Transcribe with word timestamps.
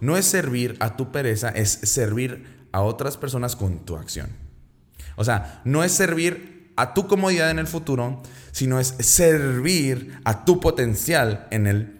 no 0.00 0.16
es 0.16 0.26
servir 0.26 0.76
a 0.80 0.96
tu 0.96 1.12
pereza, 1.12 1.48
es 1.50 1.70
servir 1.70 2.68
a 2.72 2.82
otras 2.82 3.16
personas 3.16 3.56
con 3.56 3.80
tu 3.84 3.96
acción. 3.96 4.30
O 5.16 5.24
sea, 5.24 5.62
no 5.64 5.82
es 5.82 5.92
servir 5.92 6.72
a 6.76 6.94
tu 6.94 7.06
comodidad 7.06 7.50
en 7.50 7.58
el 7.58 7.66
futuro, 7.66 8.22
sino 8.52 8.78
es 8.78 8.88
servir 9.00 10.20
a 10.24 10.44
tu 10.44 10.60
potencial 10.60 11.48
en 11.50 11.66
el 11.66 11.96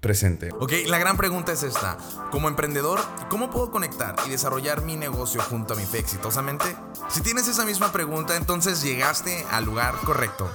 presente. 0.00 0.50
Ok, 0.58 0.72
la 0.86 0.98
gran 0.98 1.16
pregunta 1.16 1.52
es 1.52 1.62
esta. 1.62 1.96
Como 2.32 2.48
emprendedor, 2.48 3.00
¿cómo 3.30 3.50
puedo 3.50 3.70
conectar 3.70 4.16
y 4.26 4.30
desarrollar 4.30 4.82
mi 4.82 4.96
negocio 4.96 5.40
junto 5.40 5.74
a 5.74 5.76
mi 5.76 5.84
fe 5.84 5.98
exitosamente? 5.98 6.64
Si 7.08 7.20
tienes 7.20 7.46
esa 7.46 7.64
misma 7.64 7.92
pregunta, 7.92 8.36
entonces 8.36 8.82
llegaste 8.82 9.46
al 9.52 9.64
lugar 9.64 9.94
correcto. 10.04 10.50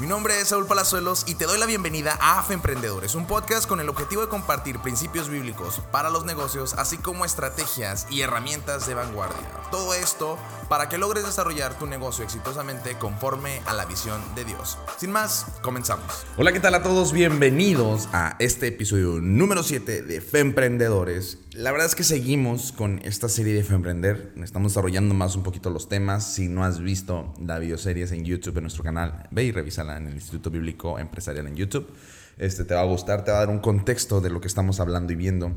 Mi 0.00 0.06
nombre 0.06 0.40
es 0.40 0.48
Saúl 0.48 0.66
Palazuelos 0.66 1.24
y 1.28 1.34
te 1.34 1.44
doy 1.44 1.58
la 1.58 1.66
bienvenida 1.66 2.16
a 2.22 2.38
AFE 2.38 2.54
Emprendedores, 2.54 3.14
un 3.14 3.26
podcast 3.26 3.68
con 3.68 3.80
el 3.80 3.88
objetivo 3.90 4.22
de 4.22 4.28
compartir 4.28 4.78
principios 4.78 5.28
bíblicos 5.28 5.82
para 5.92 6.08
los 6.08 6.24
negocios, 6.24 6.72
así 6.78 6.96
como 6.96 7.26
estrategias 7.26 8.06
y 8.08 8.22
herramientas 8.22 8.86
de 8.86 8.94
vanguardia. 8.94 9.46
Todo 9.70 9.92
esto 9.92 10.38
para 10.70 10.88
que 10.88 10.96
logres 10.96 11.26
desarrollar 11.26 11.78
tu 11.78 11.86
negocio 11.86 12.24
exitosamente 12.24 12.94
conforme 12.94 13.60
a 13.66 13.74
la 13.74 13.84
visión 13.84 14.22
de 14.34 14.46
Dios. 14.46 14.78
Sin 14.96 15.10
más, 15.10 15.44
comenzamos. 15.60 16.24
Hola, 16.38 16.52
¿qué 16.52 16.60
tal 16.60 16.76
a 16.76 16.82
todos? 16.82 17.12
Bienvenidos 17.12 18.08
a 18.12 18.36
este 18.38 18.68
episodio 18.68 19.20
número 19.20 19.62
7 19.62 20.00
de 20.00 20.20
Fe 20.22 20.38
Emprendedores. 20.38 21.38
La 21.52 21.72
verdad 21.72 21.88
es 21.88 21.96
que 21.96 22.04
seguimos 22.04 22.70
con 22.70 23.00
esta 23.04 23.28
serie 23.28 23.52
de 23.52 23.64
Fe 23.64 23.74
Emprender. 23.74 24.32
Estamos 24.42 24.72
desarrollando 24.72 25.12
más 25.12 25.34
un 25.34 25.42
poquito 25.42 25.68
los 25.68 25.88
temas. 25.88 26.32
Si 26.32 26.48
no 26.48 26.64
has 26.64 26.78
visto 26.78 27.34
la 27.44 27.58
videoseries 27.58 28.12
en 28.12 28.24
YouTube 28.24 28.58
en 28.58 28.62
nuestro 28.62 28.84
canal, 28.84 29.28
ve 29.32 29.42
y 29.42 29.52
revísala 29.52 29.89
en 29.96 30.06
el 30.06 30.14
Instituto 30.14 30.50
Bíblico 30.50 30.98
Empresarial 30.98 31.46
en 31.46 31.56
YouTube. 31.56 31.92
Este 32.38 32.64
te 32.64 32.74
va 32.74 32.80
a 32.80 32.84
gustar, 32.84 33.24
te 33.24 33.30
va 33.30 33.38
a 33.38 33.40
dar 33.40 33.50
un 33.50 33.60
contexto 33.60 34.20
de 34.20 34.30
lo 34.30 34.40
que 34.40 34.48
estamos 34.48 34.80
hablando 34.80 35.12
y 35.12 35.16
viendo. 35.16 35.52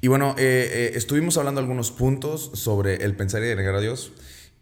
Y 0.00 0.08
bueno, 0.08 0.34
eh, 0.38 0.70
eh, 0.72 0.92
estuvimos 0.94 1.36
hablando 1.36 1.60
algunos 1.60 1.90
puntos 1.90 2.50
sobre 2.54 3.04
el 3.04 3.16
pensar 3.16 3.42
y 3.42 3.46
delegar 3.46 3.74
a 3.74 3.80
Dios. 3.80 4.12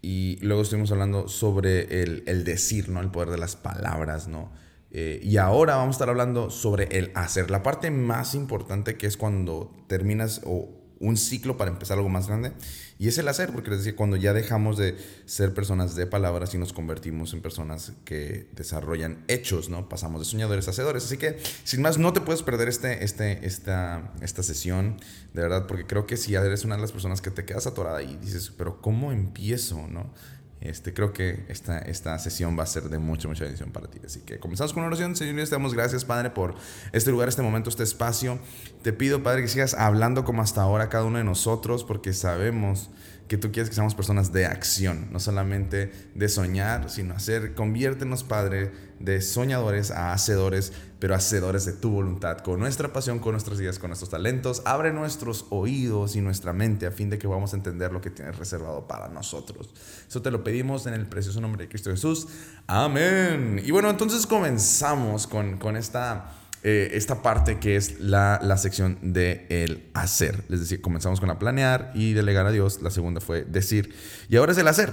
Y 0.03 0.39
luego 0.43 0.63
estuvimos 0.63 0.93
hablando 0.93 1.29
sobre 1.29 2.03
el, 2.03 2.23
el 2.27 2.45
decir, 2.45 2.89
¿no? 2.89 3.01
El 3.01 3.11
poder 3.11 3.31
de 3.31 3.39
las 3.39 3.57
palabras, 3.57 4.29
¿no? 4.29 4.53
Eh, 4.91 5.21
y 5.23 5.37
ahora 5.37 5.77
vamos 5.77 5.95
a 5.95 5.97
estar 5.97 6.09
hablando 6.09 6.51
sobre 6.51 6.85
el 6.99 7.13
hacer. 7.15 7.51
La 7.51 7.63
parte 7.63 7.91
más 7.91 8.35
importante 8.35 8.97
que 8.97 9.07
es 9.07 9.17
cuando 9.17 9.71
terminas 9.87 10.41
o 10.45 10.78
un 11.01 11.17
ciclo 11.17 11.57
para 11.57 11.71
empezar 11.71 11.97
algo 11.97 12.09
más 12.09 12.29
grande. 12.29 12.53
Y 12.99 13.07
es 13.07 13.17
el 13.19 13.29
hacer, 13.29 13.53
porque 13.53 13.71
les 13.71 13.81
decía, 13.81 13.95
cuando 13.95 14.17
ya 14.17 14.33
dejamos 14.33 14.77
de 14.77 14.97
ser 15.25 15.55
personas 15.55 15.95
de 15.95 16.07
palabras 16.07 16.53
y 16.55 16.59
nos 16.59 16.73
convertimos 16.73 17.33
en 17.33 17.41
personas 17.41 17.93
que 18.05 18.49
desarrollan 18.57 19.25
hechos, 19.29 19.69
¿no? 19.69 19.89
Pasamos 19.89 20.21
de 20.21 20.25
soñadores 20.25 20.67
a 20.67 20.73
hacedores. 20.73 21.05
Así 21.05 21.17
que, 21.17 21.39
sin 21.63 21.81
más, 21.81 21.99
no 21.99 22.13
te 22.13 22.21
puedes 22.21 22.43
perder 22.43 22.69
este, 22.69 23.05
este, 23.05 23.47
esta, 23.47 24.13
esta 24.21 24.43
sesión, 24.43 24.99
de 25.33 25.43
verdad, 25.43 25.67
porque 25.69 25.87
creo 25.87 26.07
que 26.07 26.17
si 26.17 26.35
eres 26.35 26.65
una 26.65 26.75
de 26.75 26.83
las 26.83 26.93
personas 26.93 27.21
que 27.21 27.31
te 27.31 27.45
quedas 27.45 27.67
atorada 27.69 28.03
y 28.03 28.17
dices, 28.17 28.53
pero 28.57 28.81
¿cómo 28.81 29.13
empiezo, 29.13 29.87
no? 29.89 30.13
Este, 30.61 30.93
creo 30.93 31.13
que 31.13 31.45
esta, 31.49 31.79
esta 31.79 32.19
sesión 32.19 32.59
va 32.59 32.65
a 32.65 32.67
ser 32.67 32.85
de 32.85 32.99
mucha, 32.99 33.29
mucha 33.29 33.45
bendición 33.45 33.71
para 33.71 33.89
ti. 33.89 34.01
Así 34.05 34.21
que 34.21 34.39
comenzamos 34.39 34.73
con 34.73 34.81
una 34.81 34.89
oración. 34.89 35.15
Señor, 35.15 35.37
te 35.45 35.51
damos 35.51 35.75
gracias, 35.75 36.05
Padre, 36.05 36.31
por 36.31 36.55
este 36.93 37.11
lugar, 37.11 37.29
este 37.29 37.43
momento, 37.43 37.71
este 37.71 37.85
espacio. 37.85 38.39
Te 38.83 38.93
pido, 38.93 39.23
Padre, 39.23 39.43
que 39.43 39.49
sigas 39.49 39.75
hablando 39.75 40.25
como 40.25 40.43
hasta 40.43 40.63
ahora 40.63 40.89
cada 40.89 41.05
uno 41.05 41.19
de 41.19 41.25
nosotros, 41.25 41.85
porque 41.85 42.13
sabemos 42.13 42.91
que 43.29 43.37
tú 43.37 43.53
quieres 43.53 43.69
que 43.69 43.75
seamos 43.75 43.95
personas 43.95 44.33
de 44.33 44.47
acción, 44.47 45.09
no 45.13 45.21
solamente 45.21 45.93
de 46.15 46.29
soñar, 46.29 46.89
sino 46.91 47.15
hacer. 47.15 47.55
Conviértenos, 47.55 48.25
Padre, 48.25 48.73
de 49.01 49.21
soñadores 49.21 49.91
a 49.91 50.13
hacedores, 50.13 50.73
pero 50.99 51.15
hacedores 51.15 51.67
de 51.67 51.75
tu 51.75 51.91
voluntad, 51.91 52.39
con 52.39 52.59
nuestra 52.59 52.93
pasión, 52.93 53.19
con 53.19 53.33
nuestras 53.33 53.61
ideas, 53.61 53.79
con 53.79 53.91
nuestros 53.91 54.11
talentos. 54.11 54.63
Abre 54.65 54.93
nuestros 54.93 55.47
oídos 55.51 56.17
y 56.17 56.23
nuestra 56.23 56.55
mente 56.55 56.87
a 56.87 56.91
fin 56.91 57.11
de 57.11 57.19
que 57.19 57.29
podamos 57.29 57.53
entender 57.53 57.93
lo 57.93 58.01
que 58.01 58.11
tienes 58.11 58.37
reservado 58.39 58.89
para 58.89 59.09
nosotros. 59.09 59.75
Eso 60.09 60.23
te 60.23 60.31
lo 60.31 60.43
pedimos 60.43 60.87
en 60.87 60.95
el 60.95 61.07
precioso 61.07 61.41
nombre 61.43 61.65
de 61.65 61.69
Cristo 61.69 61.91
Jesús. 61.91 62.29
Amén. 62.67 63.61
Y 63.63 63.71
bueno, 63.71 63.91
entonces 63.91 64.27
comenzamos 64.27 65.27
con, 65.27 65.59
con 65.59 65.77
esta 65.77 66.33
eh, 66.63 66.91
esta 66.95 67.23
parte 67.23 67.59
que 67.59 67.77
es 67.77 68.01
la, 68.01 68.41
la 68.43 68.57
sección 68.57 68.99
de 69.01 69.47
el 69.49 69.89
hacer. 69.95 70.45
Es 70.51 70.61
decir, 70.61 70.81
comenzamos 70.81 71.21
con 71.21 71.29
la 71.29 71.39
planear 71.39 71.93
y 71.95 72.15
delegar 72.15 72.47
a 72.47 72.51
Dios. 72.51 72.83
La 72.83 72.91
segunda 72.91 73.21
fue 73.21 73.45
decir. 73.45 73.95
Y 74.29 74.37
ahora 74.37 74.53
es 74.53 74.59
el 74.59 74.69
hacer. 74.69 74.93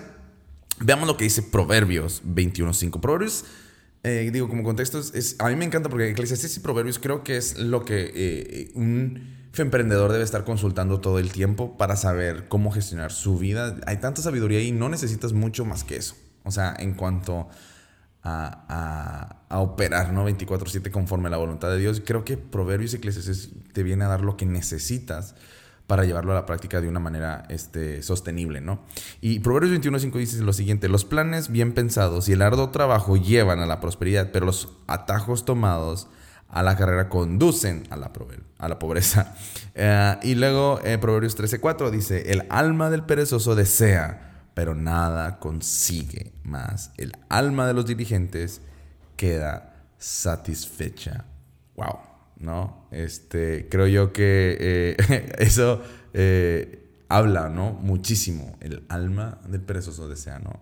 Veamos 0.80 1.08
lo 1.08 1.18
que 1.18 1.24
dice 1.24 1.42
Proverbios 1.42 2.22
21.5. 2.24 3.00
Proverbios, 3.00 3.46
eh, 4.04 4.30
digo, 4.32 4.50
como 4.50 4.64
contexto, 4.64 5.00
es, 5.00 5.36
a 5.40 5.50
mí 5.50 5.56
me 5.56 5.66
encanta 5.66 5.90
porque 5.90 6.10
Eclesiastes 6.10 6.58
y 6.58 6.60
Proverbios 6.60 7.00
creo 7.00 7.24
que 7.24 7.38
es 7.38 7.58
lo 7.58 7.86
que 7.86 8.12
eh, 8.14 8.72
un 8.76 9.36
emprendedor 9.58 10.12
debe 10.12 10.24
estar 10.24 10.44
consultando 10.44 11.00
todo 11.00 11.18
el 11.18 11.32
tiempo 11.32 11.78
para 11.78 11.96
saber 11.96 12.48
cómo 12.48 12.72
gestionar 12.72 13.12
su 13.12 13.38
vida. 13.38 13.78
Hay 13.88 13.98
tanta 13.98 14.22
sabiduría 14.22 14.62
y 14.62 14.72
no 14.72 14.90
necesitas 14.90 15.34
mucho 15.34 15.66
más 15.66 15.84
que 15.84 15.96
eso. 15.96 16.16
O 16.44 16.52
sea, 16.52 16.76
en 16.78 16.94
cuanto 16.94 17.48
a, 18.26 19.38
operar 19.50 20.12
¿no? 20.12 20.28
24/7 20.28 20.92
conforme 20.92 21.28
a 21.28 21.32
la 21.32 21.38
voluntad 21.38 21.70
de 21.70 21.78
Dios. 21.78 22.02
Creo 22.06 22.26
que 22.26 22.38
Proverbios 22.38 22.94
y 22.94 22.98
Eclesiastes 22.98 23.52
te 23.74 23.84
viene 23.84 24.04
a 24.04 24.08
dar 24.08 24.22
lo 24.22 24.36
que 24.36 24.46
necesitas 24.46 25.36
para 25.88 26.04
llevarlo 26.04 26.32
a 26.32 26.36
la 26.36 26.46
práctica 26.48 26.82
de 26.82 26.88
una 26.88 27.00
manera 27.00 27.46
este, 27.50 28.02
sostenible, 28.02 28.60
¿no? 28.60 28.84
Y 29.22 29.40
Proverbios 29.40 29.80
21.5 29.80 30.18
dice 30.18 30.42
lo 30.42 30.54
siguiente, 30.54 30.90
los 30.90 31.06
planes 31.06 31.50
bien 31.50 31.74
pensados 31.74 32.28
y 32.28 32.34
el 32.34 32.42
arduo 32.42 32.72
trabajo 32.72 33.18
llevan 33.18 33.60
a 33.60 33.68
la 33.68 33.80
prosperidad, 33.80 34.32
pero 34.32 34.48
los 34.48 34.70
atajos 34.88 35.46
tomados 35.46 36.08
a 36.50 36.64
la 36.64 36.76
carrera 36.76 37.08
conducen 37.10 37.84
a 37.92 37.98
la, 37.98 38.12
a 38.58 38.70
la 38.70 38.80
pobreza. 38.80 39.36
Eh, 39.78 40.18
y 40.24 40.36
luego 40.36 40.80
eh, 40.86 40.98
Proverbios 40.98 41.38
13.4 41.38 41.90
dice, 41.90 42.32
el 42.32 42.46
alma 42.50 42.90
del 42.90 43.04
perezoso 43.04 43.56
desea 43.56 44.35
pero 44.56 44.74
nada 44.74 45.38
consigue 45.38 46.32
más. 46.44 46.92
El 46.98 47.12
alma 47.30 47.68
de 47.68 47.74
los 47.76 47.86
dirigentes 47.86 48.62
queda 49.18 49.76
satisfecha. 50.00 51.26
Wow, 51.76 52.00
¿no? 52.40 52.88
Este, 52.90 53.68
creo 53.70 53.86
yo 53.88 54.14
que 54.14 54.58
eh, 54.60 55.34
eso 55.40 55.84
eh, 56.14 56.90
habla, 57.10 57.50
¿no? 57.50 57.74
Muchísimo. 57.74 58.58
El 58.62 58.86
alma 58.88 59.40
del 59.48 59.62
perezoso 59.62 60.08
desea, 60.08 60.40
¿no? 60.40 60.62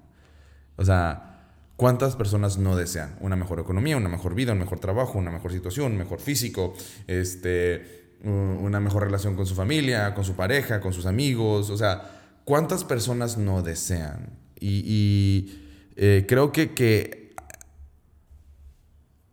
O 0.76 0.84
sea, 0.84 1.52
¿cuántas 1.76 2.16
personas 2.16 2.58
no 2.58 2.76
desean 2.76 3.16
una 3.20 3.36
mejor 3.36 3.60
economía, 3.60 3.96
una 3.96 4.10
mejor 4.10 4.34
vida, 4.34 4.54
un 4.54 4.60
mejor 4.60 4.80
trabajo, 4.80 5.20
una 5.20 5.30
mejor 5.30 5.52
situación, 5.52 5.92
un 5.92 5.98
mejor 6.00 6.20
físico, 6.20 6.74
este, 7.06 8.16
una 8.24 8.80
mejor 8.80 9.04
relación 9.04 9.36
con 9.36 9.46
su 9.46 9.54
familia, 9.54 10.16
con 10.16 10.26
su 10.26 10.36
pareja, 10.36 10.82
con 10.82 10.94
sus 10.94 11.06
amigos? 11.06 11.70
O 11.70 11.78
sea, 11.78 12.23
¿Cuántas 12.46 12.84
personas 12.84 13.38
no 13.38 13.62
desean? 13.62 14.38
Y, 14.60 15.60
eh, 15.96 16.26
creo 16.28 16.52
que, 16.52 16.74
que, 16.74 17.36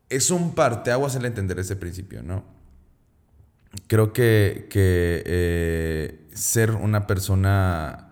es 0.08 0.30
un 0.30 0.54
parteaguas 0.54 1.14
el 1.14 1.24
entender 1.24 1.58
ese 1.58 1.76
principio, 1.76 2.22
¿no? 2.22 2.44
Creo 3.86 4.12
que, 4.12 4.68
eh, 4.74 6.26
ser 6.34 6.72
una 6.72 7.06
persona 7.06 8.10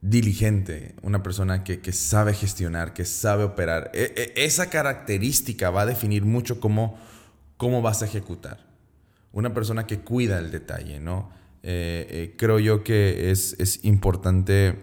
diligente, 0.00 0.94
una 1.02 1.22
persona 1.22 1.64
que, 1.64 1.92
sabe 1.92 2.32
gestionar, 2.32 2.94
que 2.94 3.04
sabe 3.04 3.44
operar, 3.44 3.90
e, 3.92 4.12
e, 4.16 4.44
esa 4.44 4.70
característica 4.70 5.70
va 5.70 5.82
a 5.82 5.86
definir 5.86 6.24
mucho 6.24 6.60
cómo, 6.60 6.98
cómo 7.56 7.82
vas 7.82 8.02
a 8.02 8.06
ejecutar. 8.06 8.64
Una 9.32 9.52
persona 9.52 9.86
que 9.86 10.00
cuida 10.00 10.38
el 10.38 10.50
detalle, 10.50 11.00
¿no? 11.00 11.30
Eh, 11.68 12.06
eh, 12.10 12.34
creo 12.38 12.60
yo 12.60 12.84
que 12.84 13.32
es, 13.32 13.80
importante 13.82 14.76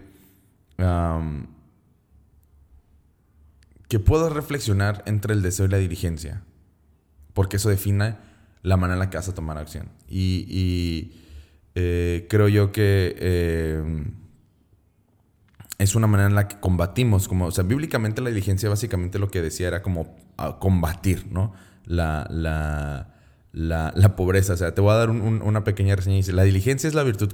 que 3.88 4.00
puedas 4.00 4.34
reflexionar 4.34 5.02
entre 5.06 5.34
el 5.34 5.42
deseo 5.42 5.66
y 5.66 5.70
la 5.70 5.78
diligencia, 5.78 6.44
porque 7.34 7.56
eso 7.56 7.70
define 7.70 8.18
la 8.64 8.76
manera 8.76 8.96
en 8.96 9.00
la 9.00 9.10
que 9.10 9.16
vas 9.16 9.30
a 9.30 9.34
tomar 9.34 9.58
acción. 9.58 9.88
Y, 10.10 11.14
eh, 11.76 12.28
creo 12.30 12.50
yo 12.50 12.74
que 12.74 13.16
es 15.78 15.96
una 15.96 16.08
manera 16.08 16.28
en 16.28 16.36
la 16.36 16.50
que 16.50 16.60
combatimos, 16.60 17.30
como, 17.30 17.46
o 17.46 17.52
sea, 17.52 17.64
bíblicamente 17.64 18.22
la 18.22 18.30
diligencia 18.30 18.68
básicamente 18.68 19.20
lo 19.20 19.32
que 19.32 19.42
decía 19.42 19.70
era 19.70 19.82
como 19.82 20.18
ah, 20.38 20.58
combatir, 20.60 21.28
¿no? 21.32 21.54
la, 21.86 22.28
la, 22.30 23.13
pobreza. 24.16 24.54
O 24.54 24.58
sea, 24.58 24.74
te 24.74 24.82
voy 24.82 24.92
a 24.92 24.98
dar 24.98 25.10
una 25.10 25.64
pequeña 25.64 25.96
reseña. 25.96 26.18
Dice, 26.18 26.34
la 26.34 26.44
diligencia 26.44 26.88
es 26.88 26.94
la 26.94 27.04
virtud 27.04 27.34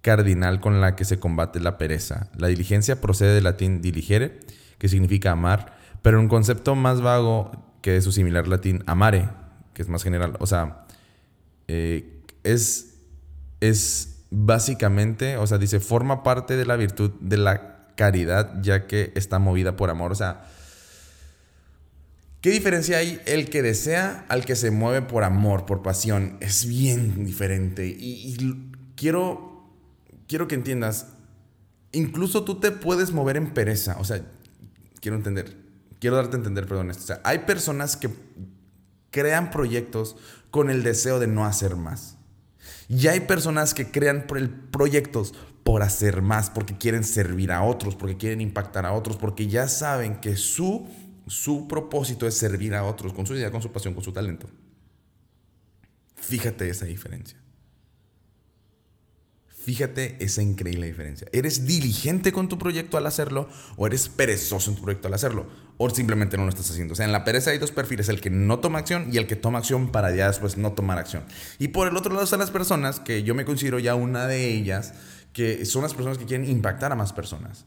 cardinal 0.00 0.60
con 0.60 0.80
la 0.80 0.96
que 0.96 1.04
se 1.04 1.18
combate 1.18 1.60
la 1.60 1.78
pereza. 1.78 2.28
La 2.36 2.48
diligencia 2.48 3.00
procede 3.00 3.34
del 3.34 3.44
latín 3.44 3.80
diligere, 3.80 4.40
que 4.78 4.88
significa 4.88 5.32
amar, 5.32 5.76
pero 6.02 6.20
un 6.20 6.28
concepto 6.28 6.74
más 6.74 7.00
vago 7.00 7.50
que 7.80 7.92
de 7.92 8.02
su 8.02 8.12
similar 8.12 8.46
latín 8.46 8.82
amare, 8.86 9.28
que 9.72 9.82
es 9.82 9.88
más 9.88 10.02
general. 10.02 10.36
O 10.40 10.46
sea, 10.46 10.84
eh, 11.68 12.22
es, 12.42 12.96
es 13.60 14.24
básicamente, 14.30 15.38
o 15.38 15.46
sea, 15.46 15.58
dice, 15.58 15.80
forma 15.80 16.22
parte 16.22 16.56
de 16.56 16.66
la 16.66 16.76
virtud 16.76 17.12
de 17.20 17.38
la 17.38 17.88
caridad, 17.96 18.60
ya 18.60 18.86
que 18.86 19.12
está 19.14 19.38
movida 19.38 19.76
por 19.76 19.90
amor. 19.90 20.12
O 20.12 20.14
sea, 20.16 20.44
¿Qué 22.44 22.50
diferencia 22.50 22.98
hay 22.98 23.22
el 23.24 23.48
que 23.48 23.62
desea 23.62 24.26
al 24.28 24.44
que 24.44 24.54
se 24.54 24.70
mueve 24.70 25.00
por 25.00 25.24
amor, 25.24 25.64
por 25.64 25.80
pasión? 25.80 26.36
Es 26.40 26.66
bien 26.66 27.24
diferente. 27.24 27.86
Y, 27.86 28.36
quiero, 28.96 29.72
quiero 30.28 30.46
que 30.46 30.54
entiendas, 30.54 31.06
incluso 31.92 32.44
tú 32.44 32.60
te 32.60 32.70
puedes 32.70 33.12
mover 33.12 33.38
en 33.38 33.54
pereza. 33.54 33.96
O 33.98 34.04
sea, 34.04 34.20
quiero 35.00 35.16
entender, 35.16 35.56
quiero 36.00 36.16
darte 36.16 36.36
a 36.36 36.40
entender, 36.40 36.66
perdón, 36.66 36.90
esto. 36.90 37.04
O 37.04 37.06
sea, 37.06 37.20
hay 37.24 37.38
personas 37.38 37.96
que 37.96 38.10
crean 39.10 39.50
proyectos 39.50 40.14
con 40.50 40.68
el 40.68 40.82
deseo 40.82 41.20
de 41.20 41.28
no 41.28 41.46
hacer 41.46 41.76
más. 41.76 42.18
Y 42.90 43.06
hay 43.06 43.20
personas 43.20 43.72
que 43.72 43.90
crean 43.90 44.26
proyectos 44.70 45.32
por 45.62 45.82
hacer 45.82 46.20
más, 46.20 46.50
porque 46.50 46.76
quieren 46.76 47.04
servir 47.04 47.52
a 47.52 47.62
otros, 47.62 47.96
porque 47.96 48.18
quieren 48.18 48.42
impactar 48.42 48.84
a 48.84 48.92
otros, 48.92 49.16
porque 49.16 49.46
ya 49.46 49.66
saben 49.66 50.20
que 50.20 50.36
su 50.36 50.86
su 51.26 51.66
propósito 51.66 52.26
es 52.26 52.36
servir 52.36 52.74
a 52.74 52.84
otros 52.84 53.12
con 53.12 53.26
su 53.26 53.34
idea, 53.34 53.50
con 53.50 53.62
su 53.62 53.72
pasión, 53.72 53.94
con 53.94 54.04
su 54.04 54.12
talento. 54.12 54.48
Fíjate 56.16 56.68
esa 56.68 56.86
diferencia. 56.86 57.38
Fíjate 59.48 60.22
esa 60.22 60.42
increíble 60.42 60.86
diferencia. 60.86 61.26
¿Eres 61.32 61.66
diligente 61.66 62.32
con 62.32 62.50
tu 62.50 62.58
proyecto 62.58 62.98
al 62.98 63.06
hacerlo 63.06 63.48
o 63.76 63.86
eres 63.86 64.10
perezoso 64.10 64.70
en 64.70 64.76
tu 64.76 64.82
proyecto 64.82 65.08
al 65.08 65.14
hacerlo? 65.14 65.46
O 65.78 65.88
simplemente 65.88 66.36
no 66.36 66.42
lo 66.42 66.50
estás 66.50 66.70
haciendo. 66.70 66.92
O 66.92 66.96
sea, 66.96 67.06
en 67.06 67.12
la 67.12 67.24
pereza 67.24 67.50
hay 67.50 67.56
dos 67.58 67.72
perfiles, 67.72 68.10
el 68.10 68.20
que 68.20 68.28
no 68.28 68.58
toma 68.58 68.80
acción 68.80 69.08
y 69.10 69.16
el 69.16 69.26
que 69.26 69.36
toma 69.36 69.60
acción 69.60 69.90
para 69.90 70.14
ya 70.14 70.26
después 70.26 70.58
no 70.58 70.74
tomar 70.74 70.98
acción. 70.98 71.24
Y 71.58 71.68
por 71.68 71.88
el 71.88 71.96
otro 71.96 72.12
lado 72.12 72.24
están 72.24 72.40
las 72.40 72.50
personas, 72.50 73.00
que 73.00 73.22
yo 73.22 73.34
me 73.34 73.46
considero 73.46 73.78
ya 73.78 73.94
una 73.94 74.26
de 74.26 74.50
ellas, 74.50 74.92
que 75.32 75.64
son 75.64 75.82
las 75.82 75.94
personas 75.94 76.18
que 76.18 76.26
quieren 76.26 76.48
impactar 76.48 76.92
a 76.92 76.94
más 76.94 77.14
personas 77.14 77.64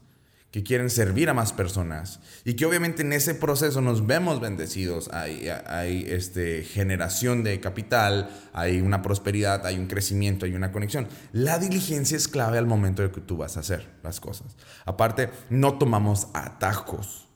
que 0.50 0.62
quieren 0.62 0.88
servir 0.88 1.28
a 1.28 1.34
más 1.34 1.52
personas 1.52 2.20
y 2.44 2.54
que 2.54 2.64
obviamente 2.64 3.02
en 3.02 3.12
ese 3.12 3.34
proceso 3.34 3.82
nos 3.82 4.06
vemos 4.06 4.40
bendecidos, 4.40 5.10
hay, 5.12 5.48
hay 5.66 6.06
este, 6.08 6.62
generación 6.62 7.44
de 7.44 7.60
capital, 7.60 8.30
hay 8.54 8.80
una 8.80 9.02
prosperidad, 9.02 9.66
hay 9.66 9.78
un 9.78 9.86
crecimiento, 9.86 10.46
hay 10.46 10.54
una 10.54 10.72
conexión. 10.72 11.06
La 11.32 11.58
diligencia 11.58 12.16
es 12.16 12.28
clave 12.28 12.56
al 12.56 12.66
momento 12.66 13.02
de 13.02 13.10
que 13.10 13.20
tú 13.20 13.36
vas 13.36 13.58
a 13.58 13.60
hacer 13.60 13.86
las 14.02 14.20
cosas. 14.20 14.56
Aparte, 14.86 15.28
no 15.50 15.76
tomamos 15.76 16.28
atajos. 16.32 17.27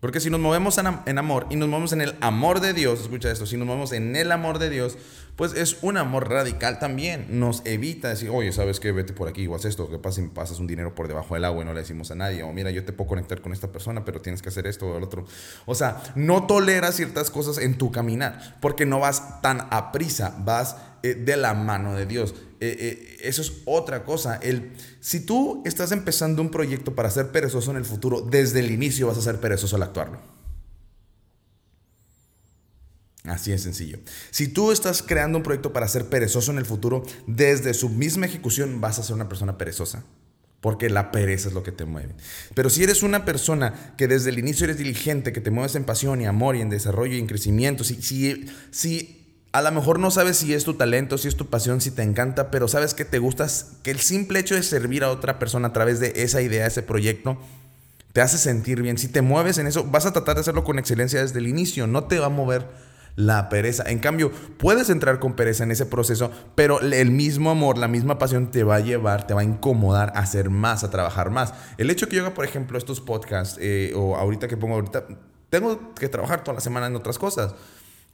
Porque 0.00 0.18
si 0.18 0.30
nos 0.30 0.40
movemos 0.40 0.78
en, 0.78 1.18
amor 1.18 1.46
y 1.50 1.56
nos 1.56 1.68
movemos 1.68 1.92
en 1.92 2.00
el 2.00 2.16
amor 2.22 2.60
de 2.60 2.72
Dios, 2.72 3.00
escucha 3.00 3.30
esto, 3.30 3.44
si 3.44 3.58
nos 3.58 3.66
movemos 3.66 3.92
en 3.92 4.16
el 4.16 4.32
amor 4.32 4.58
de 4.58 4.70
Dios, 4.70 4.96
pues 5.36 5.52
es 5.52 5.76
un 5.82 5.98
amor 5.98 6.30
radical 6.30 6.78
también. 6.78 7.26
Nos 7.38 7.60
evita 7.66 8.08
decir, 8.08 8.30
oye, 8.30 8.50
¿sabes 8.52 8.80
qué? 8.80 8.92
Vete 8.92 9.12
por 9.12 9.28
aquí 9.28 9.46
o 9.46 9.54
haz 9.54 9.66
esto, 9.66 9.90
que 9.90 9.98
pasa 9.98 10.22
pasas 10.34 10.58
un 10.58 10.66
dinero 10.66 10.94
por 10.94 11.06
debajo 11.06 11.34
del 11.34 11.44
agua 11.44 11.62
y 11.62 11.66
no 11.66 11.74
le 11.74 11.80
decimos 11.80 12.10
a 12.10 12.14
nadie. 12.14 12.42
O 12.42 12.52
mira, 12.52 12.70
yo 12.70 12.82
te 12.84 12.94
puedo 12.94 13.08
conectar 13.08 13.42
con 13.42 13.52
esta 13.52 13.68
persona, 13.68 14.04
pero 14.06 14.22
tienes 14.22 14.40
que 14.40 14.48
hacer 14.48 14.66
esto 14.66 14.86
o 14.86 14.96
el 14.96 15.02
otro. 15.02 15.26
O 15.66 15.74
sea, 15.74 16.02
no 16.14 16.46
toleras 16.46 16.96
ciertas 16.96 17.30
cosas 17.30 17.58
en 17.58 17.76
tu 17.76 17.92
caminar, 17.92 18.56
porque 18.60 18.86
no 18.86 19.00
vas 19.00 19.42
tan 19.42 19.66
a 19.70 19.92
prisa, 19.92 20.34
vas 20.38 20.76
eh, 21.02 21.14
de 21.14 21.36
la 21.36 21.54
mano 21.54 21.94
de 21.94 22.06
Dios. 22.06 22.34
Eh, 22.60 22.76
eh, 22.78 23.18
eso 23.22 23.42
es 23.42 23.62
otra 23.64 24.04
cosa. 24.04 24.36
El, 24.36 24.72
si 25.00 25.20
tú 25.20 25.62
estás 25.64 25.92
empezando 25.92 26.42
un 26.42 26.50
proyecto 26.50 26.94
para 26.94 27.10
ser 27.10 27.30
perezoso 27.30 27.70
en 27.70 27.78
el 27.78 27.84
futuro, 27.84 28.20
desde 28.20 28.60
el 28.60 28.70
inicio 28.70 29.06
vas 29.06 29.18
a 29.18 29.22
ser 29.22 29.40
perezoso 29.40 29.76
al 29.76 29.82
actuarlo. 29.82 30.20
Así 33.24 33.52
es 33.52 33.62
sencillo. 33.62 33.98
Si 34.30 34.48
tú 34.48 34.72
estás 34.72 35.02
creando 35.02 35.38
un 35.38 35.44
proyecto 35.44 35.72
para 35.72 35.88
ser 35.88 36.06
perezoso 36.06 36.52
en 36.52 36.58
el 36.58 36.66
futuro, 36.66 37.02
desde 37.26 37.74
su 37.74 37.88
misma 37.88 38.26
ejecución 38.26 38.80
vas 38.80 38.98
a 38.98 39.02
ser 39.02 39.14
una 39.14 39.28
persona 39.28 39.58
perezosa. 39.58 40.04
Porque 40.60 40.90
la 40.90 41.10
pereza 41.10 41.48
es 41.48 41.54
lo 41.54 41.62
que 41.62 41.72
te 41.72 41.86
mueve. 41.86 42.14
Pero 42.54 42.68
si 42.68 42.82
eres 42.82 43.02
una 43.02 43.24
persona 43.24 43.94
que 43.96 44.08
desde 44.08 44.28
el 44.28 44.38
inicio 44.38 44.64
eres 44.64 44.76
diligente, 44.76 45.32
que 45.32 45.40
te 45.40 45.50
mueves 45.50 45.74
en 45.74 45.84
pasión 45.84 46.20
y 46.20 46.26
amor 46.26 46.54
y 46.54 46.60
en 46.60 46.68
desarrollo 46.68 47.14
y 47.14 47.18
en 47.18 47.26
crecimiento, 47.26 47.82
si, 47.82 49.19
a 49.52 49.62
lo 49.62 49.72
mejor 49.72 49.98
no 49.98 50.10
sabes 50.10 50.36
si 50.36 50.54
es 50.54 50.64
tu 50.64 50.74
talento, 50.74 51.18
si 51.18 51.28
es 51.28 51.36
tu 51.36 51.46
pasión, 51.46 51.80
si 51.80 51.90
te 51.90 52.02
encanta, 52.02 52.50
pero 52.50 52.68
sabes 52.68 52.94
que 52.94 53.04
te 53.04 53.18
gustas, 53.18 53.72
que 53.82 53.90
el 53.90 53.98
simple 53.98 54.38
hecho 54.38 54.54
de 54.54 54.62
servir 54.62 55.02
a 55.02 55.10
otra 55.10 55.38
persona 55.38 55.68
a 55.68 55.72
través 55.72 55.98
de 55.98 56.12
esa 56.16 56.40
idea, 56.40 56.66
ese 56.66 56.82
proyecto, 56.82 57.36
te 58.12 58.20
hace 58.20 58.38
sentir 58.38 58.82
bien. 58.82 58.96
Si 58.98 59.08
te 59.08 59.22
mueves 59.22 59.58
en 59.58 59.66
eso, 59.66 59.84
vas 59.84 60.06
a 60.06 60.12
tratar 60.12 60.36
de 60.36 60.42
hacerlo 60.42 60.62
con 60.64 60.78
excelencia 60.78 61.20
desde 61.20 61.38
el 61.40 61.48
inicio, 61.48 61.86
no 61.86 62.04
te 62.04 62.18
va 62.18 62.26
a 62.26 62.30
mover 62.30 62.68
la 63.16 63.48
pereza. 63.48 63.82
En 63.86 63.98
cambio, 63.98 64.30
puedes 64.56 64.88
entrar 64.88 65.18
con 65.18 65.34
pereza 65.34 65.64
en 65.64 65.72
ese 65.72 65.84
proceso, 65.84 66.30
pero 66.54 66.80
el 66.80 67.10
mismo 67.10 67.50
amor, 67.50 67.76
la 67.76 67.88
misma 67.88 68.18
pasión 68.18 68.52
te 68.52 68.62
va 68.62 68.76
a 68.76 68.80
llevar, 68.80 69.26
te 69.26 69.34
va 69.34 69.40
a 69.40 69.44
incomodar 69.44 70.12
a 70.14 70.20
hacer 70.20 70.48
más, 70.48 70.84
a 70.84 70.90
trabajar 70.90 71.30
más. 71.30 71.54
El 71.76 71.90
hecho 71.90 72.08
que 72.08 72.16
yo 72.16 72.22
haga, 72.22 72.34
por 72.34 72.44
ejemplo, 72.44 72.78
estos 72.78 73.00
podcasts, 73.00 73.58
eh, 73.60 73.92
o 73.96 74.16
ahorita 74.16 74.46
que 74.46 74.56
pongo 74.56 74.76
ahorita, 74.76 75.04
tengo 75.50 75.92
que 75.94 76.08
trabajar 76.08 76.44
toda 76.44 76.54
la 76.54 76.60
semana 76.60 76.86
en 76.86 76.94
otras 76.94 77.18
cosas. 77.18 77.54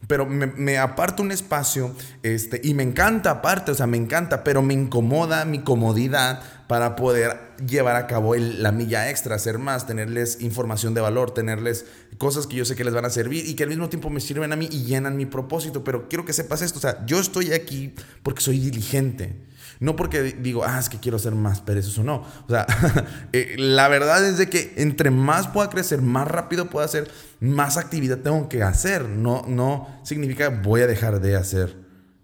Pero 0.05 0.25
me, 0.27 0.77
aparto 0.77 1.23
un 1.23 1.31
espacio 1.31 1.93
este, 2.21 2.61
y 2.63 2.73
me 2.75 2.83
encanta 2.83 3.31
aparte, 3.31 3.71
o 3.71 3.75
sea, 3.75 3.87
me 3.87 3.97
encanta, 3.97 4.43
pero 4.43 4.61
me 4.61 4.73
incomoda 4.73 5.43
mi 5.43 5.59
comodidad 5.63 6.41
para 6.67 6.95
poder 6.95 7.55
llevar 7.65 7.95
a 7.95 8.07
cabo 8.07 8.35
la 8.35 8.71
milla 8.71 9.09
extra, 9.09 9.35
hacer 9.35 9.57
más, 9.57 9.87
tenerles 9.87 10.39
información 10.41 10.93
de 10.93 11.01
valor, 11.01 11.31
tenerles 11.31 11.85
cosas 12.19 12.45
que 12.45 12.55
yo 12.55 12.63
sé 12.63 12.75
que 12.75 12.83
les 12.83 12.93
van 12.93 13.05
a 13.05 13.09
servir 13.09 13.47
y 13.47 13.55
que 13.55 13.63
al 13.63 13.69
mismo 13.69 13.89
tiempo 13.89 14.09
me 14.09 14.19
sirven 14.19 14.53
a 14.53 14.55
mí 14.55 14.69
y 14.71 14.83
llenan 14.83 15.17
mi 15.17 15.25
propósito. 15.25 15.83
Pero 15.83 16.07
quiero 16.07 16.25
que 16.25 16.33
sepas 16.33 16.61
esto, 16.61 16.77
o 16.77 16.81
sea, 16.81 17.05
yo 17.05 17.19
estoy 17.19 17.53
aquí 17.53 17.95
porque 18.21 18.41
soy 18.41 18.59
diligente. 18.59 19.35
No 19.79 19.95
porque 19.95 20.23
digo, 20.23 20.63
ah, 20.65 20.79
es 20.79 20.89
que 20.89 20.99
quiero 20.99 21.19
ser 21.19 21.35
más 21.35 21.61
perezoso, 21.61 22.03
no. 22.03 22.23
O 22.47 22.49
sea, 22.49 22.65
eh, 23.33 23.55
la 23.57 23.87
verdad 23.87 24.25
es 24.27 24.37
de 24.37 24.49
que 24.49 24.73
entre 24.77 25.11
más 25.11 25.47
pueda 25.47 25.69
crecer, 25.69 26.01
más 26.01 26.27
rápido 26.27 26.69
pueda 26.69 26.85
hacer, 26.85 27.09
más 27.39 27.77
actividad 27.77 28.19
tengo 28.19 28.49
que 28.49 28.63
hacer. 28.63 29.07
No, 29.07 29.43
no 29.47 29.87
significa 30.03 30.49
voy 30.49 30.81
a 30.81 30.87
dejar 30.87 31.21
de 31.21 31.35
hacer 31.35 31.75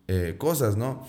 eh, 0.07 0.35
cosas, 0.37 0.77
¿no? 0.77 1.05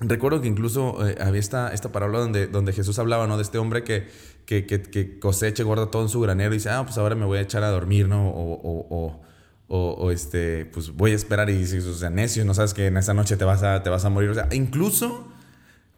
Recuerdo 0.00 0.42
que 0.42 0.48
incluso 0.48 1.06
eh, 1.08 1.16
había 1.20 1.40
esta, 1.40 1.72
esta 1.72 1.90
parábola 1.90 2.18
donde, 2.18 2.48
donde 2.48 2.72
Jesús 2.72 2.98
hablaba, 2.98 3.26
¿no? 3.26 3.36
De 3.36 3.42
este 3.42 3.56
hombre 3.56 3.82
que, 3.82 4.08
que, 4.44 4.66
que, 4.66 4.82
que 4.82 5.18
cosecha, 5.18 5.62
guarda 5.62 5.90
todo 5.90 6.02
en 6.02 6.08
su 6.10 6.20
granero 6.20 6.52
y 6.52 6.58
dice, 6.58 6.68
ah, 6.68 6.84
pues 6.84 6.98
ahora 6.98 7.14
me 7.14 7.24
voy 7.24 7.38
a 7.38 7.40
echar 7.40 7.62
a 7.64 7.70
dormir, 7.70 8.06
¿no? 8.06 8.28
O, 8.28 8.86
o, 8.90 9.22
o, 9.68 10.10
este, 10.10 10.66
pues 10.66 10.90
voy 10.90 11.12
a 11.12 11.14
esperar 11.14 11.50
y 11.50 11.54
dices, 11.54 11.86
o 11.86 11.94
sea, 11.94 12.10
necio, 12.10 12.44
no 12.44 12.54
sabes 12.54 12.74
que 12.74 12.86
en 12.86 12.96
esa 12.96 13.14
noche 13.14 13.36
te 13.36 13.44
vas 13.44 13.62
a, 13.62 13.82
te 13.82 13.90
vas 13.90 14.04
a 14.04 14.10
morir. 14.10 14.30
O 14.30 14.34
sea, 14.34 14.48
incluso 14.52 15.28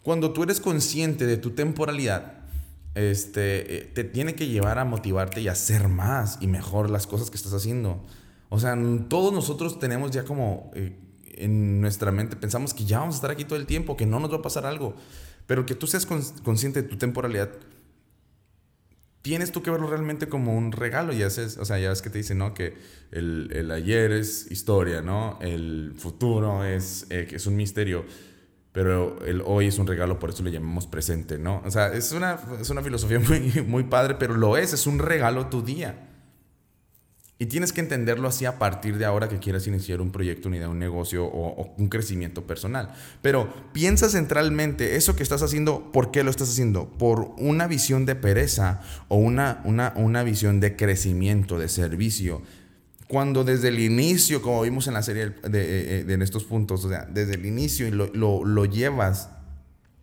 cuando 0.03 0.33
tú 0.33 0.43
eres 0.43 0.61
consciente 0.61 1.27
de 1.27 1.37
tu 1.37 1.51
temporalidad, 1.51 2.35
este, 2.95 3.77
eh, 3.77 3.85
te 3.85 4.05
tiene 4.05 4.35
que 4.35 4.49
llevar 4.49 4.79
a 4.79 4.85
motivarte 4.85 5.41
y 5.41 5.49
hacer 5.49 5.89
más 5.89 6.39
y 6.41 6.47
mejor 6.47 6.91
las 6.91 7.07
cosas 7.07 7.31
que 7.31 7.37
estás 7.37 7.53
haciendo. 7.53 8.05
O 8.49 8.59
sea, 8.59 8.77
todos 9.09 9.33
nosotros 9.33 9.79
tenemos 9.79 10.11
ya 10.11 10.25
como 10.25 10.71
eh, 10.75 10.97
en 11.39 11.81
nuestra 11.81 12.11
mente, 12.11 12.37
pensamos 12.37 12.75
que 12.75 12.85
ya 12.85 13.01
vamos 13.01 13.17
a 13.17 13.19
estar 13.19 13.31
aquí 13.31 13.45
todo 13.45 13.59
el 13.59 13.67
tiempo, 13.67 13.97
que 13.97 14.07
no 14.07 14.19
nos 14.21 14.33
va 14.33 14.37
a 14.37 14.43
pasar 14.43 14.67
algo, 14.67 14.97
pero 15.47 15.65
que 15.67 15.75
tú 15.75 15.87
seas 15.87 16.07
consciente 16.07 16.83
de 16.83 16.89
tu 16.89 16.97
temporalidad, 16.97 17.51
tienes 19.23 19.53
tú 19.53 19.63
que 19.63 19.71
verlo 19.71 19.89
realmente 19.89 20.29
como 20.29 20.57
un 20.57 20.73
regalo 20.73 21.13
y 21.13 21.23
haces, 21.23 21.59
o 21.59 21.65
sea, 21.65 21.79
ya 21.79 21.91
ves 21.91 22.03
que 22.03 22.11
te 22.11 22.19
dicen, 22.19 22.39
¿no? 22.39 22.55
Que 22.55 22.77
el, 23.11 23.51
el 23.53 23.71
ayer 23.71 24.13
es 24.13 24.51
historia, 24.51 25.03
¿no? 25.03 25.39
El 25.41 25.95
futuro 25.97 26.65
es, 26.65 27.07
eh, 27.11 27.29
es 27.31 27.47
un 27.47 27.57
misterio 27.57 28.05
pero 28.73 29.25
el 29.25 29.43
hoy 29.45 29.67
es 29.67 29.79
un 29.79 29.87
regalo, 29.87 30.19
por 30.19 30.31
eso 30.31 30.43
le 30.43 30.53
llamamos 30.53 30.87
presente, 30.87 31.39
¿no? 31.39 31.63
O 31.65 31.71
sea, 31.71 31.93
es 31.93 32.13
una, 32.13 32.39
es 32.61 32.71
una 32.71 32.83
filosofía 32.83 33.19
muy, 33.29 33.65
muy 33.67 33.85
padre, 33.85 34.15
pero 34.15 34.35
lo 34.35 34.57
es, 34.57 34.73
es 34.73 34.87
un 34.87 34.99
regalo 34.99 35.47
tu 35.47 35.63
día. 35.63 36.09
Y 37.41 37.47
tienes 37.47 37.73
que 37.73 37.81
entenderlo 37.81 38.27
así 38.27 38.47
a 38.47 38.59
partir 38.59 38.99
de 38.99 39.05
ahora 39.05 39.29
que 39.29 39.39
quieras 39.39 39.65
iniciar 39.69 40.01
un 40.01 40.11
proyecto, 40.11 40.49
una 40.49 40.57
idea, 40.57 40.69
un 40.69 40.81
negocio 40.81 41.25
o, 41.25 41.73
un 41.79 41.89
crecimiento 41.89 42.49
personal. 42.49 42.93
Pero 43.23 43.49
piensa 43.73 44.09
centralmente, 44.09 44.97
eso 44.97 45.15
que 45.15 45.23
estás 45.23 45.43
haciendo, 45.43 45.93
¿por 45.93 46.11
qué 46.11 46.25
lo 46.25 46.31
estás 46.31 46.51
haciendo? 46.51 46.89
¿Por 46.99 47.33
una 47.39 47.69
visión 47.69 48.07
de 48.07 48.17
pereza 48.17 48.81
o 49.07 49.17
una, 49.17 49.61
una, 49.65 49.93
una 49.95 50.25
visión 50.25 50.59
de 50.59 50.75
crecimiento, 50.75 51.61
de 51.61 51.69
servicio? 51.69 52.43
Cuando 53.09 53.43
desde 53.43 53.69
el 53.69 53.79
inicio, 53.79 54.43
como 54.43 54.63
vimos 54.63 54.87
en 54.87 54.95
la 54.95 55.03
serie 55.03 55.31
de, 55.43 56.05
de, 56.05 56.25
estos 56.25 56.45
puntos, 56.45 56.85
o 56.85 56.89
sea, 56.89 57.07
desde 57.11 57.35
el 57.35 57.47
inicio 57.47 57.89
y 57.89 57.91
lo, 57.91 58.09
lo, 58.13 58.45
lo 58.45 58.65
llevas 58.67 59.31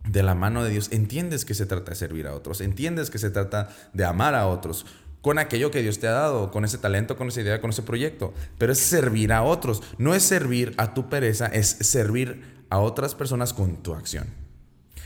de 0.08 0.22
la 0.22 0.34
mano 0.34 0.64
de 0.64 0.70
Dios, 0.70 0.88
entiendes 0.92 1.44
que 1.44 1.54
se 1.54 1.66
trata 1.66 1.92
de 1.92 1.96
servir 1.96 2.26
a 2.26 2.34
otros, 2.34 2.60
entiendes 2.60 3.10
que 3.10 3.18
se 3.18 3.30
trata 3.30 3.68
de 3.92 4.04
amar 4.04 4.34
a 4.34 4.48
otros 4.48 4.86
con 5.26 5.40
aquello 5.40 5.72
que 5.72 5.82
Dios 5.82 5.98
te 5.98 6.06
ha 6.06 6.12
dado, 6.12 6.52
con 6.52 6.64
ese 6.64 6.78
talento, 6.78 7.16
con 7.16 7.26
esa 7.26 7.40
idea, 7.40 7.60
con 7.60 7.70
ese 7.70 7.82
proyecto. 7.82 8.32
Pero 8.58 8.70
es 8.70 8.78
servir 8.78 9.32
a 9.32 9.42
otros. 9.42 9.82
No 9.98 10.14
es 10.14 10.22
servir 10.22 10.72
a 10.76 10.94
tu 10.94 11.08
pereza, 11.08 11.46
es 11.46 11.66
servir 11.66 12.62
a 12.70 12.78
otras 12.78 13.16
personas 13.16 13.52
con 13.52 13.82
tu 13.82 13.94
acción. 13.94 14.28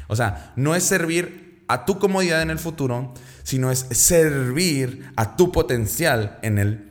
O 0.09 0.17
sea, 0.17 0.53
no 0.57 0.75
es 0.75 0.83
servir 0.83 1.65
a 1.69 1.87
tu 1.87 1.99
comodidad 1.99 2.43
en 2.43 2.51
el 2.51 2.59
futuro, 2.59 3.15
sino 3.45 3.71
es 3.71 3.87
servir 3.93 5.11
a 5.17 5.37
tu 5.37 5.53
potencial 5.53 6.39
en 6.43 6.59
el 6.59 6.90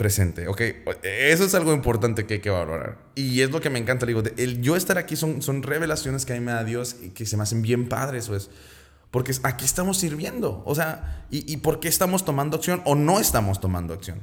presente, 0.00 0.48
¿ok? 0.48 0.62
Eso 1.02 1.44
es 1.44 1.54
algo 1.54 1.74
importante 1.74 2.24
que 2.24 2.34
hay 2.34 2.40
que 2.40 2.48
valorar. 2.48 2.96
Y 3.14 3.42
es 3.42 3.50
lo 3.50 3.60
que 3.60 3.68
me 3.68 3.78
encanta, 3.78 4.06
digo, 4.06 4.22
el 4.38 4.62
yo 4.62 4.74
estar 4.74 4.96
aquí 4.96 5.14
son, 5.14 5.42
son 5.42 5.62
revelaciones 5.62 6.24
que 6.24 6.32
a 6.32 6.36
mí 6.36 6.40
me 6.40 6.52
da 6.52 6.64
Dios 6.64 6.96
y 7.02 7.10
que 7.10 7.26
se 7.26 7.36
me 7.36 7.42
hacen 7.42 7.60
bien 7.60 7.86
padres, 7.86 8.28
pues. 8.28 8.48
Porque 9.10 9.34
aquí 9.42 9.66
estamos 9.66 9.98
sirviendo, 9.98 10.62
o 10.64 10.74
sea, 10.74 11.26
¿y, 11.30 11.52
¿y 11.52 11.58
por 11.58 11.80
qué 11.80 11.88
estamos 11.88 12.24
tomando 12.24 12.56
acción 12.56 12.80
o 12.86 12.94
no 12.94 13.20
estamos 13.20 13.60
tomando 13.60 13.92
acción? 13.92 14.22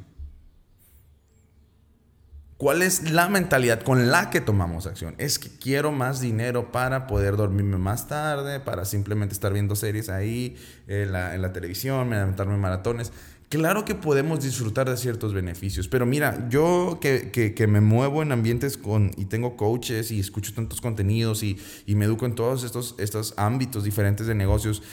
¿Cuál 2.58 2.82
es 2.82 3.12
la 3.12 3.30
mentalidad 3.30 3.84
con 3.84 4.10
la 4.10 4.32
que 4.32 4.42
tomamos 4.42 4.88
acción? 4.88 5.14
Es 5.20 5.38
que 5.38 5.50
quiero 5.60 5.92
más 5.92 6.22
dinero 6.22 6.72
para 6.72 7.06
poder 7.06 7.38
dormirme 7.38 7.78
más 7.78 8.08
tarde, 8.08 8.60
para 8.60 8.84
simplemente 8.84 9.34
estar 9.34 9.54
viendo 9.54 9.76
series 9.76 10.10
ahí 10.10 10.58
en 10.88 11.12
la, 11.12 11.36
en 11.36 11.44
la 11.44 11.54
televisión, 11.54 12.10
levantarme 12.10 12.58
maratones. 12.58 13.12
Claro 13.50 13.86
que 13.86 13.96
podemos 13.96 14.42
disfrutar 14.42 14.90
de 14.90 14.98
ciertos 14.98 15.34
beneficios, 15.34 15.88
pero 15.88 16.06
mira, 16.06 16.50
yo 16.50 17.00
que, 17.00 17.32
que, 17.32 17.68
me 17.68 17.80
muevo 17.80 18.22
en 18.22 18.34
ambientes 18.34 18.76
con, 18.78 19.12
y 19.16 19.24
tengo 19.24 19.56
coaches 19.56 20.12
y 20.12 20.20
escucho 20.20 20.54
tantos 20.54 20.82
contenidos 20.82 21.44
y, 21.44 21.58
y 21.86 21.96
me 21.96 22.04
educo 22.04 22.26
en 22.26 22.36
todos 22.36 22.66
estos, 22.66 22.96
estos 22.98 23.34
ámbitos 23.38 23.86
diferentes 23.86 24.28
de 24.28 24.36
negocios, 24.36 24.84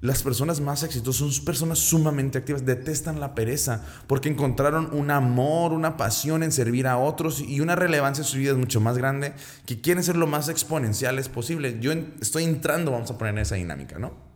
las 0.00 0.22
personas 0.22 0.60
más 0.60 0.84
exitosas 0.84 1.34
son 1.34 1.44
personas 1.44 1.80
sumamente 1.80 2.38
activas, 2.38 2.64
detestan 2.64 3.18
la 3.18 3.34
pereza 3.34 3.82
porque 4.06 4.28
encontraron 4.28 4.90
un 4.92 5.10
amor, 5.10 5.72
una 5.72 5.96
pasión 5.96 6.44
en 6.44 6.52
servir 6.52 6.86
a 6.86 6.98
otros 6.98 7.40
y 7.40 7.60
una 7.60 7.74
relevancia 7.74 8.22
en 8.22 8.28
su 8.28 8.36
vida 8.36 8.54
mucho 8.54 8.80
más 8.80 8.96
grande 8.96 9.32
que 9.66 9.80
quieren 9.80 10.04
ser 10.04 10.16
lo 10.16 10.28
más 10.28 10.48
exponenciales 10.48 11.28
posible. 11.28 11.78
Yo 11.80 11.90
estoy 12.20 12.44
entrando, 12.44 12.92
vamos 12.92 13.10
a 13.10 13.18
poner 13.18 13.38
esa 13.38 13.56
dinámica, 13.56 13.98
¿no? 13.98 14.33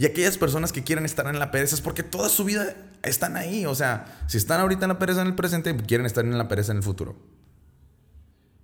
Y 0.00 0.06
aquellas 0.06 0.38
personas 0.38 0.72
que 0.72 0.82
quieren 0.82 1.04
estar 1.04 1.26
en 1.26 1.38
la 1.38 1.50
pereza 1.50 1.74
es 1.74 1.82
porque 1.82 2.02
toda 2.02 2.30
su 2.30 2.42
vida 2.42 2.74
están 3.02 3.36
ahí. 3.36 3.66
O 3.66 3.74
sea, 3.74 4.24
si 4.28 4.38
están 4.38 4.58
ahorita 4.58 4.86
en 4.86 4.88
la 4.88 4.98
pereza 4.98 5.20
en 5.20 5.26
el 5.26 5.34
presente, 5.34 5.76
quieren 5.76 6.06
estar 6.06 6.24
en 6.24 6.38
la 6.38 6.48
pereza 6.48 6.72
en 6.72 6.78
el 6.78 6.82
futuro. 6.82 7.16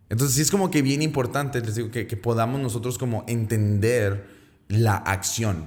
Entonces 0.09 0.35
sí 0.35 0.41
es 0.41 0.51
como 0.51 0.71
que 0.71 0.81
bien 0.81 1.03
importante, 1.03 1.61
les 1.61 1.75
digo, 1.75 1.91
que, 1.91 2.07
podamos 2.17 2.63
nosotros 2.63 2.97
como 2.97 3.23
entender 3.29 4.31
la 4.69 4.97
acción. 4.97 5.67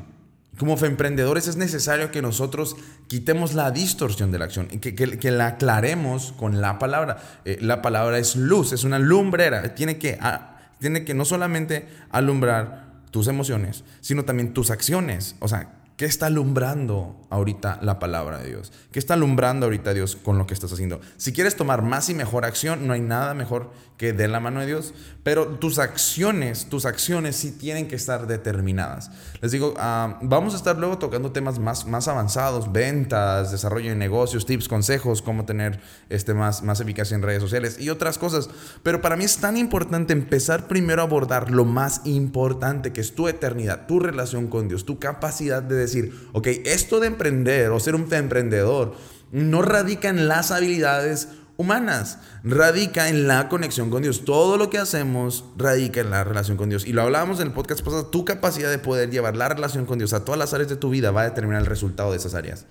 Como 0.57 0.75
emprendedores 0.75 1.47
es 1.47 1.55
necesario 1.55 2.09
que 2.09 2.23
nosotros 2.23 2.75
quitemos 3.05 3.53
la 3.53 3.69
distorsión 3.69 4.31
de 4.31 4.39
la 4.39 4.45
acción, 4.45 4.69
que, 4.69 4.95
que, 4.95 5.31
la 5.31 5.45
aclaremos 5.45 6.31
con 6.31 6.61
la 6.61 6.79
palabra. 6.79 7.41
Eh, 7.45 7.59
la 7.61 7.83
palabra 7.83 8.17
es 8.17 8.35
luz, 8.35 8.73
es 8.73 8.85
una 8.85 8.97
lumbrera, 8.97 9.75
tiene 9.75 9.99
que, 9.99 10.17
ah, 10.19 10.57
tiene 10.79 11.05
que 11.05 11.13
no 11.13 11.25
solamente 11.25 11.87
alumbrar 12.09 12.88
tus 13.11 13.27
emociones, 13.27 13.83
sino 14.01 14.25
también 14.25 14.53
tus 14.53 14.71
acciones. 14.71 15.35
O 15.39 15.47
sea, 15.47 15.78
¿qué 15.99 16.05
está 16.05 16.27
alumbrando 16.27 17.27
ahorita 17.29 17.79
la 17.81 17.99
palabra 17.99 18.37
de 18.37 18.47
Dios? 18.47 18.71
¿Qué 18.89 18.99
está 18.99 19.15
alumbrando 19.15 19.65
ahorita 19.65 19.93
Dios 19.93 20.15
con 20.15 20.37
lo 20.37 20.47
que 20.47 20.53
estás 20.53 20.71
haciendo? 20.71 21.01
Si 21.17 21.33
quieres 21.33 21.57
tomar 21.57 21.81
más 21.81 22.07
y 22.07 22.13
mejor 22.13 22.45
acción, 22.45 22.87
no 22.87 22.93
hay 22.93 23.01
nada 23.01 23.33
mejor 23.33 23.71
que 23.97 24.13
de 24.13 24.29
la 24.29 24.39
mano 24.39 24.61
de 24.61 24.65
Dios, 24.65 24.93
pero 25.23 25.45
tus 25.45 25.77
acciones, 25.77 26.67
tus 26.69 26.85
acciones 26.85 27.35
sí 27.35 27.51
tienen 27.51 27.89
que 27.89 27.97
estar 27.97 28.27
determinadas. 28.27 29.11
Les 29.41 29.51
digo, 29.51 29.73
ah, 29.77 30.17
vamos 30.21 30.53
a 30.53 30.57
estar 30.57 30.77
luego 30.77 30.99
tocando 30.99 31.33
temas 31.33 31.59
más, 31.59 31.85
más 31.85 32.07
avanzados, 32.07 32.71
ventas, 32.71 33.51
desarrollo 33.51 33.89
de 33.89 33.97
negocios, 33.97 34.45
tips, 34.45 34.69
consejos, 34.69 35.21
cómo 35.21 35.43
tener 35.43 35.81
este, 36.07 36.33
más, 36.33 36.63
más 36.63 36.79
eficacia 36.79 37.15
en 37.15 37.23
redes 37.23 37.41
sociales 37.41 37.77
y 37.77 37.89
otras 37.89 38.17
cosas. 38.17 38.49
Pero 38.83 39.01
para 39.01 39.17
mí 39.17 39.25
es 39.25 39.39
tan 39.39 39.57
importante 39.57 40.13
empezar 40.13 40.69
primero 40.69 41.01
a 41.01 41.05
abordar 41.05 41.51
lo 41.51 41.65
más 41.65 41.99
importante, 42.05 42.93
que 42.93 43.01
es 43.01 43.13
tu 43.15 43.27
eternidad, 43.27 43.85
tu 43.85 43.99
relación 43.99 44.47
con 44.47 44.69
Dios, 44.69 44.85
tu 44.85 44.97
capacidad 44.97 45.61
de 45.61 45.75
decir, 45.93 46.13
ok, 46.33 46.47
esto 46.65 46.99
de 46.99 47.07
emprender 47.07 47.69
o 47.71 47.79
ser 47.79 47.95
un 47.95 48.11
emprendedor 48.13 48.95
no 49.31 49.61
radica 49.61 50.09
en 50.09 50.27
las 50.27 50.51
habilidades 50.51 51.29
humanas, 51.59 52.19
radica 52.43 53.09
en 53.09 53.27
la 53.27 53.49
conexión 53.49 53.89
con 53.89 54.01
Dios. 54.01 54.23
Todo 54.23 54.55
lo 54.55 54.69
que 54.69 54.77
hacemos 54.77 55.43
radica 55.57 55.99
en 55.99 56.09
la 56.09 56.23
relación 56.23 56.55
con 56.55 56.69
Dios. 56.69 56.87
Y 56.87 56.93
lo 56.93 57.01
hablábamos 57.01 57.41
en 57.41 57.47
el 57.47 57.53
podcast 57.53 57.81
pasado, 57.81 58.07
tu 58.07 58.23
capacidad 58.23 58.69
de 58.69 58.79
poder 58.79 59.11
llevar 59.11 59.35
la 59.35 59.49
relación 59.49 59.85
con 59.85 59.99
Dios 59.99 60.13
a 60.13 60.23
todas 60.23 60.39
las 60.39 60.53
áreas 60.53 60.69
de 60.69 60.77
tu 60.77 60.89
vida 60.89 61.11
va 61.11 61.21
a 61.21 61.25
determinar 61.25 61.59
el 61.61 61.67
resultado 61.67 62.11
de 62.11 62.17
esas 62.17 62.33
áreas. 62.33 62.65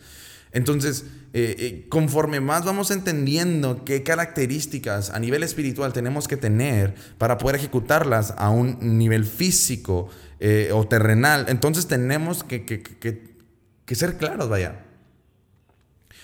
Entonces, 0.53 1.05
eh, 1.35 1.55
eh, 1.59 1.87
conforme 1.91 2.41
más 2.41 2.65
vamos 2.65 2.91
entendiendo 2.91 3.85
qué 3.85 4.03
características 4.03 5.11
a 5.11 5.19
nivel 5.19 5.43
espiritual 5.43 5.93
tenemos 5.93 6.27
que 6.27 6.39
tener 6.39 6.95
para 7.19 7.37
poder 7.37 7.57
ejecutarlas 7.57 8.33
a 8.39 8.49
un 8.49 8.79
nivel 8.99 9.27
físico 9.27 10.09
eh, 10.41 10.71
o 10.73 10.87
terrenal, 10.87 11.47
entonces 11.49 11.89
tenemos 11.89 12.45
que, 12.45 12.65
que, 12.65 12.83
que, 12.83 13.95
ser 13.95 14.17
claros, 14.17 14.49
vaya. 14.49 14.85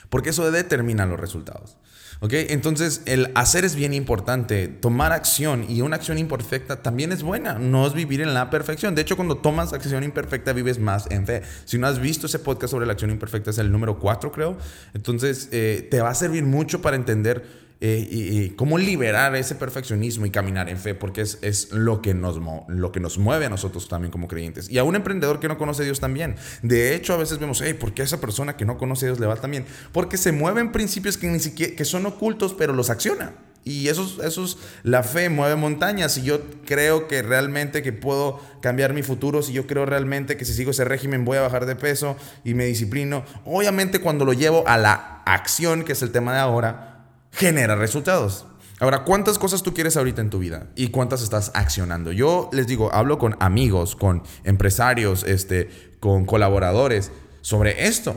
Porque 0.08 0.30
eso 0.30 0.50
determina 0.50 1.06
los 1.06 1.18
resultados. 1.18 1.76
¿Ok? 2.20 2.32
Entonces, 2.32 3.02
el 3.06 3.32
hacer 3.34 3.64
es 3.64 3.74
bien 3.74 3.92
importante. 3.92 4.68
Tomar 4.68 5.12
acción 5.12 5.66
y 5.68 5.80
una 5.80 5.96
acción 5.96 6.16
imperfecta 6.16 6.80
también 6.80 7.10
es 7.10 7.22
buena. 7.22 7.58
No 7.58 7.86
es 7.86 7.92
vivir 7.92 8.20
en 8.20 8.34
la 8.34 8.50
perfección. 8.50 8.94
De 8.94 9.02
hecho, 9.02 9.16
cuando 9.16 9.38
tomas 9.38 9.72
acción 9.72 10.04
imperfecta, 10.04 10.52
vives 10.52 10.78
más 10.78 11.10
en 11.10 11.26
fe. 11.26 11.42
Si 11.64 11.76
no 11.76 11.88
has 11.88 11.98
visto 11.98 12.26
ese 12.26 12.38
podcast 12.38 12.70
sobre 12.70 12.86
la 12.86 12.92
acción 12.92 13.10
imperfecta, 13.10 13.50
es 13.50 13.58
el 13.58 13.72
número 13.72 13.98
4, 13.98 14.30
creo. 14.30 14.56
Entonces, 14.94 15.48
eh, 15.50 15.88
te 15.90 16.00
va 16.00 16.10
a 16.10 16.14
servir 16.14 16.44
mucho 16.44 16.80
para 16.80 16.96
entender 16.96 17.63
eh, 17.80 18.06
y, 18.10 18.50
cómo 18.50 18.78
liberar 18.78 19.34
ese 19.36 19.54
perfeccionismo 19.56 20.24
y 20.26 20.30
caminar 20.30 20.68
en 20.68 20.78
fe, 20.78 20.94
porque 20.94 21.20
es, 21.20 21.38
es 21.42 21.72
lo, 21.72 22.00
que 22.00 22.14
nos, 22.14 22.40
lo 22.68 22.92
que 22.92 23.00
nos 23.00 23.18
mueve 23.18 23.46
a 23.46 23.50
nosotros 23.50 23.88
también 23.88 24.10
como 24.10 24.28
creyentes. 24.28 24.70
Y 24.70 24.78
a 24.78 24.84
un 24.84 24.96
emprendedor 24.96 25.40
que 25.40 25.48
no 25.48 25.58
conoce 25.58 25.82
a 25.82 25.84
Dios 25.84 26.00
también. 26.00 26.36
De 26.62 26.94
hecho, 26.94 27.14
a 27.14 27.16
veces 27.16 27.38
vemos, 27.38 27.60
hey, 27.62 27.74
¿por 27.74 27.92
qué 27.92 28.02
a 28.02 28.04
esa 28.04 28.20
persona 28.20 28.56
que 28.56 28.64
no 28.64 28.78
conoce 28.78 29.06
a 29.06 29.08
Dios 29.08 29.20
le 29.20 29.26
va 29.26 29.36
también? 29.36 29.66
Porque 29.92 30.16
se 30.16 30.32
mueven 30.32 30.72
principios 30.72 31.18
que, 31.18 31.26
ni 31.26 31.40
siquiera, 31.40 31.74
que 31.74 31.84
son 31.84 32.06
ocultos, 32.06 32.54
pero 32.54 32.72
los 32.72 32.90
acciona. 32.90 33.34
Y 33.64 33.88
eso 33.88 34.22
es, 34.22 34.58
la 34.82 35.02
fe 35.02 35.30
mueve 35.30 35.56
montañas. 35.56 36.18
Y 36.18 36.22
yo 36.22 36.40
creo 36.66 37.08
que 37.08 37.22
realmente 37.22 37.82
que 37.82 37.92
puedo 37.92 38.40
cambiar 38.60 38.92
mi 38.92 39.02
futuro, 39.02 39.42
si 39.42 39.52
yo 39.52 39.66
creo 39.66 39.86
realmente 39.86 40.36
que 40.36 40.44
si 40.44 40.52
sigo 40.52 40.70
ese 40.70 40.84
régimen 40.84 41.24
voy 41.24 41.38
a 41.38 41.42
bajar 41.42 41.64
de 41.64 41.74
peso 41.74 42.16
y 42.44 42.54
me 42.54 42.66
disciplino, 42.66 43.24
obviamente 43.44 44.00
cuando 44.00 44.24
lo 44.24 44.34
llevo 44.34 44.66
a 44.68 44.76
la 44.76 45.22
acción, 45.24 45.84
que 45.84 45.92
es 45.92 46.02
el 46.02 46.12
tema 46.12 46.34
de 46.34 46.40
ahora, 46.40 46.93
genera 47.34 47.76
resultados. 47.76 48.46
Ahora, 48.80 49.04
¿cuántas 49.04 49.38
cosas 49.38 49.62
tú 49.62 49.74
quieres 49.74 49.96
ahorita 49.96 50.20
en 50.20 50.30
tu 50.30 50.38
vida 50.38 50.68
y 50.74 50.88
cuántas 50.88 51.22
estás 51.22 51.50
accionando? 51.54 52.12
Yo 52.12 52.48
les 52.52 52.66
digo, 52.66 52.92
hablo 52.92 53.18
con 53.18 53.36
amigos, 53.40 53.94
con 53.94 54.22
empresarios, 54.44 55.24
este, 55.24 55.96
con 56.00 56.24
colaboradores 56.24 57.12
sobre 57.40 57.86
esto. 57.86 58.16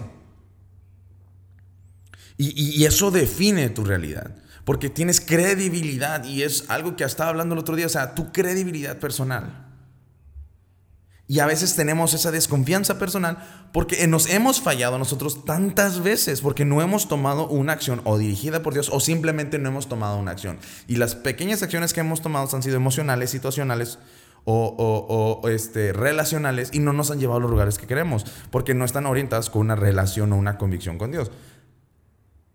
Y, 2.37 2.79
y, 2.79 2.85
eso 2.85 3.09
define 3.09 3.69
tu 3.69 3.83
realidad, 3.83 4.35
porque 4.63 4.89
tienes 4.89 5.19
credibilidad 5.21 6.23
y 6.23 6.43
es 6.43 6.65
algo 6.69 6.95
que 6.95 7.03
estaba 7.03 7.31
hablando 7.31 7.53
el 7.53 7.59
otro 7.59 7.75
día, 7.75 7.87
o 7.87 7.89
sea, 7.89 8.13
tu 8.13 8.31
credibilidad 8.31 8.99
personal. 8.99 9.66
Y 11.29 11.39
a 11.39 11.45
veces 11.45 11.75
tenemos 11.75 12.13
esa 12.13 12.31
desconfianza 12.31 12.97
personal 12.97 13.37
porque 13.73 14.07
nos 14.07 14.29
hemos 14.29 14.61
fallado 14.61 14.97
nosotros 14.97 15.43
tantas 15.43 16.01
veces 16.01 16.39
porque 16.39 16.63
no 16.63 16.81
hemos 16.81 17.09
tomado 17.09 17.49
una 17.49 17.73
acción 17.73 18.01
o 18.05 18.17
dirigida 18.17 18.63
por 18.63 18.73
Dios 18.73 18.89
o 18.91 19.01
simplemente 19.01 19.59
no 19.59 19.67
hemos 19.67 19.89
tomado 19.89 20.17
una 20.17 20.31
acción. 20.31 20.57
Y 20.87 20.95
las 20.95 21.15
pequeñas 21.15 21.61
acciones 21.61 21.93
que 21.93 21.99
hemos 21.99 22.21
tomado 22.21 22.47
han 22.53 22.63
sido 22.63 22.77
emocionales, 22.77 23.29
situacionales 23.29 23.99
o, 24.45 25.41
este, 25.49 25.91
relacionales 25.91 26.69
y 26.71 26.79
no 26.79 26.93
nos 26.93 27.11
han 27.11 27.19
llevado 27.19 27.39
a 27.39 27.41
los 27.41 27.51
lugares 27.51 27.77
que 27.77 27.87
queremos 27.87 28.25
porque 28.49 28.73
no 28.73 28.85
están 28.85 29.05
orientadas 29.05 29.49
con 29.49 29.63
una 29.63 29.75
relación 29.75 30.31
o 30.31 30.37
una 30.37 30.57
convicción 30.57 30.97
con 30.97 31.11
Dios. 31.11 31.29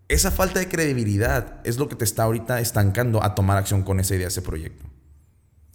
Esa 0.09 0.31
falta 0.31 0.61
de 0.61 0.69
credibilidad 0.69 1.61
es 1.65 1.77
lo 1.77 1.91
que 1.91 1.97
te 1.97 2.05
está 2.05 2.23
ahorita 2.23 2.61
estancando 2.61 3.23
a 3.23 3.35
tomar 3.35 3.59
acción 3.59 3.83
con 3.83 4.01
esa 4.01 4.15
idea, 4.15 4.29
ese 4.29 4.41
proyecto. 4.41 4.92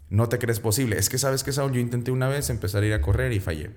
No 0.09 0.29
te 0.29 0.39
crees 0.39 0.59
posible. 0.59 0.97
Es 0.97 1.09
que 1.09 1.17
sabes 1.17 1.43
que 1.43 1.51
Saúl, 1.51 1.73
yo 1.73 1.79
intenté 1.79 2.11
una 2.11 2.29
vez 2.29 2.49
empezar 2.49 2.83
a 2.83 2.85
ir 2.85 2.93
a 2.93 3.01
correr 3.01 3.33
y 3.33 3.39
fallé. 3.39 3.71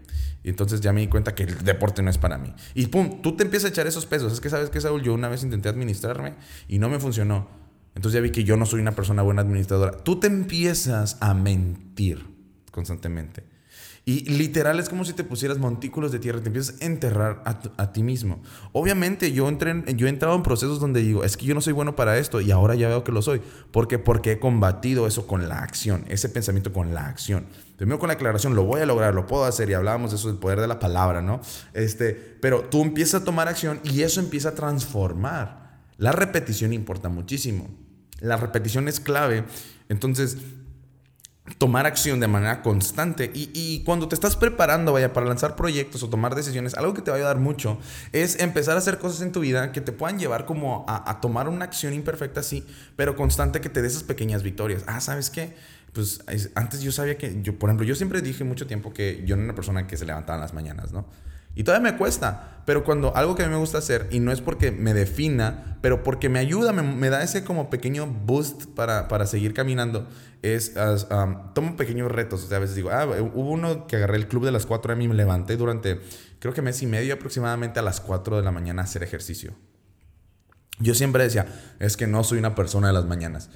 Y 0.44 0.50
entonces 0.50 0.80
ya 0.80 0.92
me 0.92 1.00
di 1.00 1.08
cuenta 1.08 1.34
que 1.34 1.42
el 1.42 1.64
deporte 1.64 2.02
no 2.02 2.10
es 2.10 2.18
para 2.18 2.38
mí. 2.38 2.54
Y 2.74 2.86
pum, 2.86 3.20
tú 3.20 3.36
te 3.36 3.42
empiezas 3.42 3.70
a 3.70 3.72
echar 3.72 3.86
esos 3.86 4.06
pesos. 4.06 4.32
Es 4.32 4.40
que 4.40 4.48
sabes 4.48 4.70
que 4.70 4.80
Saúl, 4.80 5.02
yo 5.02 5.12
una 5.12 5.28
vez 5.28 5.42
intenté 5.42 5.68
administrarme 5.68 6.34
y 6.68 6.78
no 6.78 6.88
me 6.88 7.00
funcionó. 7.00 7.48
Entonces 7.94 8.14
ya 8.14 8.20
vi 8.20 8.30
que 8.30 8.44
yo 8.44 8.56
no 8.56 8.66
soy 8.66 8.80
una 8.80 8.92
persona 8.92 9.22
buena 9.22 9.42
administradora. 9.42 9.96
Tú 9.96 10.20
te 10.20 10.28
empiezas 10.28 11.16
a 11.20 11.34
mentir 11.34 12.24
constantemente. 12.70 13.49
Y 14.04 14.24
literal 14.30 14.80
es 14.80 14.88
como 14.88 15.04
si 15.04 15.12
te 15.12 15.24
pusieras 15.24 15.58
montículos 15.58 16.10
de 16.10 16.18
tierra, 16.18 16.40
te 16.40 16.46
empiezas 16.46 16.80
a 16.80 16.84
enterrar 16.84 17.42
a, 17.44 17.92
ti 17.92 18.02
mismo. 18.02 18.42
Obviamente 18.72 19.32
yo, 19.32 19.48
entré 19.48 19.84
yo 19.94 20.06
he 20.06 20.10
entrado 20.10 20.34
en 20.34 20.42
procesos 20.42 20.80
donde 20.80 21.00
digo, 21.00 21.22
es 21.22 21.36
que 21.36 21.46
yo 21.46 21.54
no 21.54 21.60
soy 21.60 21.74
bueno 21.74 21.94
para 21.94 22.16
esto 22.18 22.40
y 22.40 22.50
ahora 22.50 22.74
ya 22.74 22.88
veo 22.88 23.04
que 23.04 23.12
lo 23.12 23.20
soy. 23.20 23.40
¿Por 23.70 23.88
qué? 23.88 23.98
Porque 23.98 24.32
he 24.32 24.38
combatido 24.40 25.06
eso 25.06 25.26
con 25.26 25.48
la 25.48 25.58
acción, 25.58 26.04
ese 26.08 26.28
pensamiento 26.28 26.72
con 26.72 26.94
la 26.94 27.06
acción. 27.06 27.44
Primero 27.76 27.98
con 27.98 28.08
la 28.08 28.14
aclaración, 28.14 28.54
lo 28.54 28.64
voy 28.64 28.80
a 28.80 28.86
lograr, 28.86 29.14
lo 29.14 29.26
puedo 29.26 29.44
hacer 29.44 29.70
y 29.70 29.74
hablábamos 29.74 30.10
de 30.10 30.16
eso, 30.16 30.28
del 30.28 30.38
poder 30.38 30.60
de 30.60 30.66
la 30.66 30.78
palabra, 30.78 31.22
¿no? 31.22 31.40
Este, 31.72 32.12
pero 32.40 32.62
tú 32.62 32.82
empiezas 32.82 33.22
a 33.22 33.24
tomar 33.24 33.48
acción 33.48 33.80
y 33.84 34.02
eso 34.02 34.20
empieza 34.20 34.50
a 34.50 34.54
transformar. 34.54 35.78
La 35.98 36.12
repetición 36.12 36.72
importa 36.72 37.10
muchísimo. 37.10 37.68
La 38.20 38.36
repetición 38.36 38.88
es 38.88 39.00
clave. 39.00 39.44
Entonces, 39.88 40.38
tomar 41.58 41.86
acción 41.86 42.20
de 42.20 42.26
manera 42.26 42.62
constante 42.62 43.30
y, 43.34 43.82
cuando 43.84 44.08
te 44.08 44.14
estás 44.14 44.36
preparando, 44.36 44.92
vaya, 44.92 45.12
para 45.12 45.26
lanzar 45.26 45.56
proyectos 45.56 46.02
o 46.02 46.08
tomar 46.08 46.34
decisiones, 46.34 46.74
algo 46.74 46.94
que 46.94 47.02
te 47.02 47.10
va 47.10 47.16
a 47.16 47.20
ayudar 47.20 47.38
mucho 47.38 47.78
es 48.12 48.40
empezar 48.40 48.76
a 48.76 48.78
hacer 48.78 48.98
cosas 48.98 49.22
en 49.22 49.32
tu 49.32 49.40
vida 49.40 49.72
que 49.72 49.80
te 49.80 49.92
puedan 49.92 50.18
llevar 50.18 50.46
como 50.46 50.84
a, 50.88 51.20
tomar 51.20 51.48
una 51.48 51.64
acción 51.64 51.92
imperfecta, 51.92 52.42
sí, 52.42 52.66
pero 52.96 53.16
constante 53.16 53.60
que 53.60 53.68
te 53.68 53.82
dé 53.82 53.88
esas 53.88 54.02
pequeñas 54.02 54.42
victorias. 54.42 54.84
Ah, 54.86 55.00
¿sabes 55.00 55.30
qué? 55.30 55.54
Pues 55.92 56.22
antes 56.54 56.82
yo 56.82 56.92
sabía 56.92 57.18
que, 57.18 57.42
yo, 57.42 57.58
por 57.58 57.68
ejemplo, 57.68 57.86
yo 57.86 57.94
siempre 57.94 58.22
dije 58.22 58.44
mucho 58.44 58.66
tiempo 58.66 58.92
que 58.92 59.22
yo 59.26 59.36
no 59.36 59.42
era 59.42 59.50
una 59.50 59.54
persona 59.54 59.86
que 59.86 59.96
se 59.96 60.06
levantaba 60.06 60.36
en 60.36 60.42
las 60.42 60.54
mañanas, 60.54 60.92
¿no? 60.92 61.06
Y 61.54 61.64
todavía 61.64 61.92
me 61.92 61.98
cuesta, 61.98 62.62
pero 62.64 62.84
cuando 62.84 63.16
algo 63.16 63.34
que 63.34 63.42
a 63.42 63.46
mí 63.46 63.52
me 63.52 63.58
gusta 63.58 63.78
hacer, 63.78 64.08
y 64.10 64.20
no 64.20 64.32
es 64.32 64.40
porque 64.40 64.70
me 64.70 64.94
defina, 64.94 65.78
pero 65.80 66.02
porque 66.02 66.28
me 66.28 66.38
ayuda, 66.38 66.72
me, 66.72 67.10
da 67.10 67.22
ese 67.22 67.42
como 67.42 67.70
pequeño 67.70 68.06
boost 68.06 68.66
para, 68.66 69.08
para 69.08 69.26
seguir 69.26 69.54
caminando, 69.54 70.08
es, 70.42 70.74
tomo 71.54 71.76
pequeños 71.76 72.10
retos. 72.10 72.44
O 72.44 72.48
sea, 72.48 72.58
a 72.58 72.60
veces 72.60 72.76
digo, 72.76 72.90
ah, 72.90 73.06
hubo 73.06 73.50
uno 73.50 73.86
que 73.86 73.96
agarré 73.96 74.16
el 74.16 74.28
club 74.28 74.44
de 74.44 74.52
las 74.52 74.66
4 74.66 74.94
mí 74.96 75.04
y 75.04 75.08
me 75.08 75.14
levanté 75.14 75.56
durante, 75.56 76.00
creo 76.38 76.54
que 76.54 76.62
mes 76.62 76.82
y 76.82 76.86
medio 76.86 77.14
aproximadamente 77.14 77.80
a 77.80 77.82
las 77.82 78.00
4 78.00 78.36
de 78.36 78.42
la 78.42 78.52
mañana 78.52 78.82
a 78.82 78.84
hacer 78.84 79.02
ejercicio. 79.02 79.54
Yo 80.78 80.94
siempre 80.94 81.24
decía, 81.24 81.46
es 81.78 81.96
que 81.96 82.06
no 82.06 82.24
soy 82.24 82.38
una 82.38 82.54
persona 82.54 82.86
de 82.86 82.94
las 82.94 83.04
mañanas. 83.04 83.50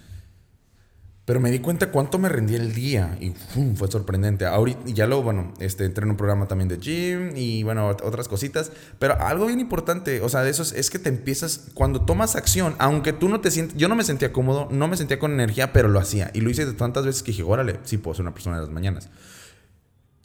Pero 1.24 1.40
me 1.40 1.50
di 1.50 1.60
cuenta 1.60 1.90
cuánto 1.90 2.18
me 2.18 2.28
rendía 2.28 2.58
el 2.58 2.74
día 2.74 3.16
y 3.18 3.30
fue 3.76 3.90
sorprendente. 3.90 4.44
Ahorita 4.44 4.80
ya 4.86 5.06
luego, 5.06 5.22
bueno, 5.22 5.54
este, 5.58 5.86
entré 5.86 6.04
en 6.04 6.10
un 6.10 6.16
programa 6.18 6.46
también 6.48 6.68
de 6.68 6.76
gym 6.76 7.34
y 7.34 7.62
bueno, 7.62 7.88
otras 7.88 8.28
cositas. 8.28 8.72
Pero 8.98 9.18
algo 9.18 9.46
bien 9.46 9.58
importante, 9.58 10.20
o 10.20 10.28
sea, 10.28 10.42
de 10.42 10.50
eso 10.50 10.62
es, 10.62 10.90
que 10.90 10.98
te 10.98 11.08
empiezas, 11.08 11.70
cuando 11.72 12.02
tomas 12.02 12.36
acción, 12.36 12.74
aunque 12.78 13.14
tú 13.14 13.30
no 13.30 13.40
te 13.40 13.50
sientes, 13.50 13.74
yo 13.78 13.88
no 13.88 13.94
me 13.94 14.04
sentía 14.04 14.32
cómodo, 14.32 14.68
no 14.70 14.86
me 14.86 14.98
sentía 14.98 15.18
con 15.18 15.32
energía, 15.32 15.72
pero 15.72 15.88
lo 15.88 15.98
hacía. 15.98 16.30
Y 16.34 16.42
lo 16.42 16.50
hice 16.50 16.66
de 16.66 16.74
tantas 16.74 17.06
veces 17.06 17.22
que 17.22 17.30
dije, 17.30 17.42
órale, 17.42 17.80
sí 17.84 17.96
puedo 17.96 18.14
ser 18.14 18.22
una 18.22 18.34
persona 18.34 18.56
de 18.56 18.62
las 18.62 18.70
mañanas. 18.70 19.08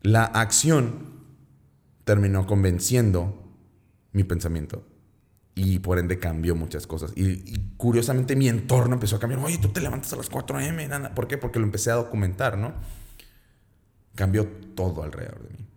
La 0.01 0.25
acción 0.25 1.19
terminó 2.03 2.45
convenciendo 2.45 3.49
mi 4.11 4.25
pensamiento 4.25 4.88
y 5.55 5.79
por 5.79 5.99
ende 5.99 6.19
cambió 6.19 6.55
muchas 6.55 6.87
cosas. 6.87 7.11
Y, 7.15 7.59
curiosamente 7.77 8.35
mi 8.35 8.47
entorno 8.47 8.95
empezó 8.95 9.17
a 9.17 9.19
cambiar. 9.19 9.43
Oye, 9.43 9.57
tú 9.57 9.69
te 9.69 9.81
levantas 9.81 10.13
a 10.13 10.15
las 10.15 10.29
4 10.29 10.57
a.m. 10.57 10.87
Nada. 10.87 11.13
¿Por 11.13 11.27
qué? 11.27 11.37
Porque 11.37 11.59
lo 11.59 11.65
empecé 11.65 11.91
a 11.91 11.95
documentar, 11.95 12.57
¿no? 12.57 12.73
Cambió 14.15 14.47
todo 14.75 15.03
alrededor 15.03 15.43
de 15.43 15.49
mí. 15.57 15.67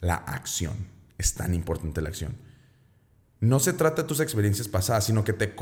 La 0.00 0.14
acción. 0.14 0.76
Es 1.16 1.34
tan 1.34 1.54
importante 1.54 2.00
la 2.00 2.08
acción. 2.08 2.36
No 3.40 3.60
se 3.60 3.72
trata 3.72 4.02
de 4.02 4.08
tus 4.08 4.20
experiencias 4.20 4.68
pasadas, 4.68 5.04
sino 5.04 5.24
que 5.24 5.32
te, 5.32 5.54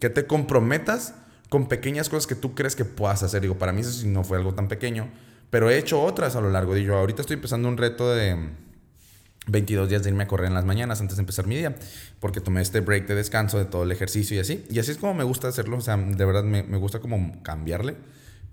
que 0.00 0.10
te 0.10 0.26
comprometas 0.26 1.14
con 1.48 1.68
pequeñas 1.68 2.08
cosas 2.08 2.26
que 2.26 2.34
tú 2.34 2.54
crees 2.54 2.76
que 2.76 2.84
puedas 2.84 3.22
hacer. 3.22 3.40
Digo, 3.42 3.58
para 3.58 3.72
mí 3.72 3.80
eso 3.80 4.06
no 4.06 4.24
fue 4.24 4.38
algo 4.38 4.54
tan 4.54 4.68
pequeño, 4.68 5.10
pero 5.50 5.70
he 5.70 5.78
hecho 5.78 6.02
otras 6.02 6.36
a 6.36 6.40
lo 6.40 6.50
largo 6.50 6.74
de 6.74 6.82
yo. 6.82 6.96
Ahorita 6.96 7.22
estoy 7.22 7.34
empezando 7.34 7.68
un 7.68 7.76
reto 7.76 8.12
de 8.12 8.50
22 9.46 9.88
días 9.88 10.02
de 10.02 10.10
irme 10.10 10.24
a 10.24 10.26
correr 10.26 10.48
en 10.48 10.54
las 10.54 10.64
mañanas 10.64 11.00
antes 11.00 11.16
de 11.16 11.22
empezar 11.22 11.46
mi 11.46 11.56
día, 11.56 11.76
porque 12.20 12.40
tomé 12.40 12.62
este 12.62 12.80
break 12.80 13.06
de 13.06 13.14
descanso 13.14 13.58
de 13.58 13.64
todo 13.64 13.84
el 13.84 13.92
ejercicio 13.92 14.36
y 14.36 14.40
así. 14.40 14.64
Y 14.70 14.78
así 14.78 14.90
es 14.90 14.98
como 14.98 15.14
me 15.14 15.24
gusta 15.24 15.48
hacerlo, 15.48 15.76
o 15.76 15.80
sea, 15.80 15.96
de 15.96 16.24
verdad 16.24 16.44
me, 16.44 16.62
me 16.62 16.76
gusta 16.76 17.00
como 17.00 17.42
cambiarle. 17.42 17.96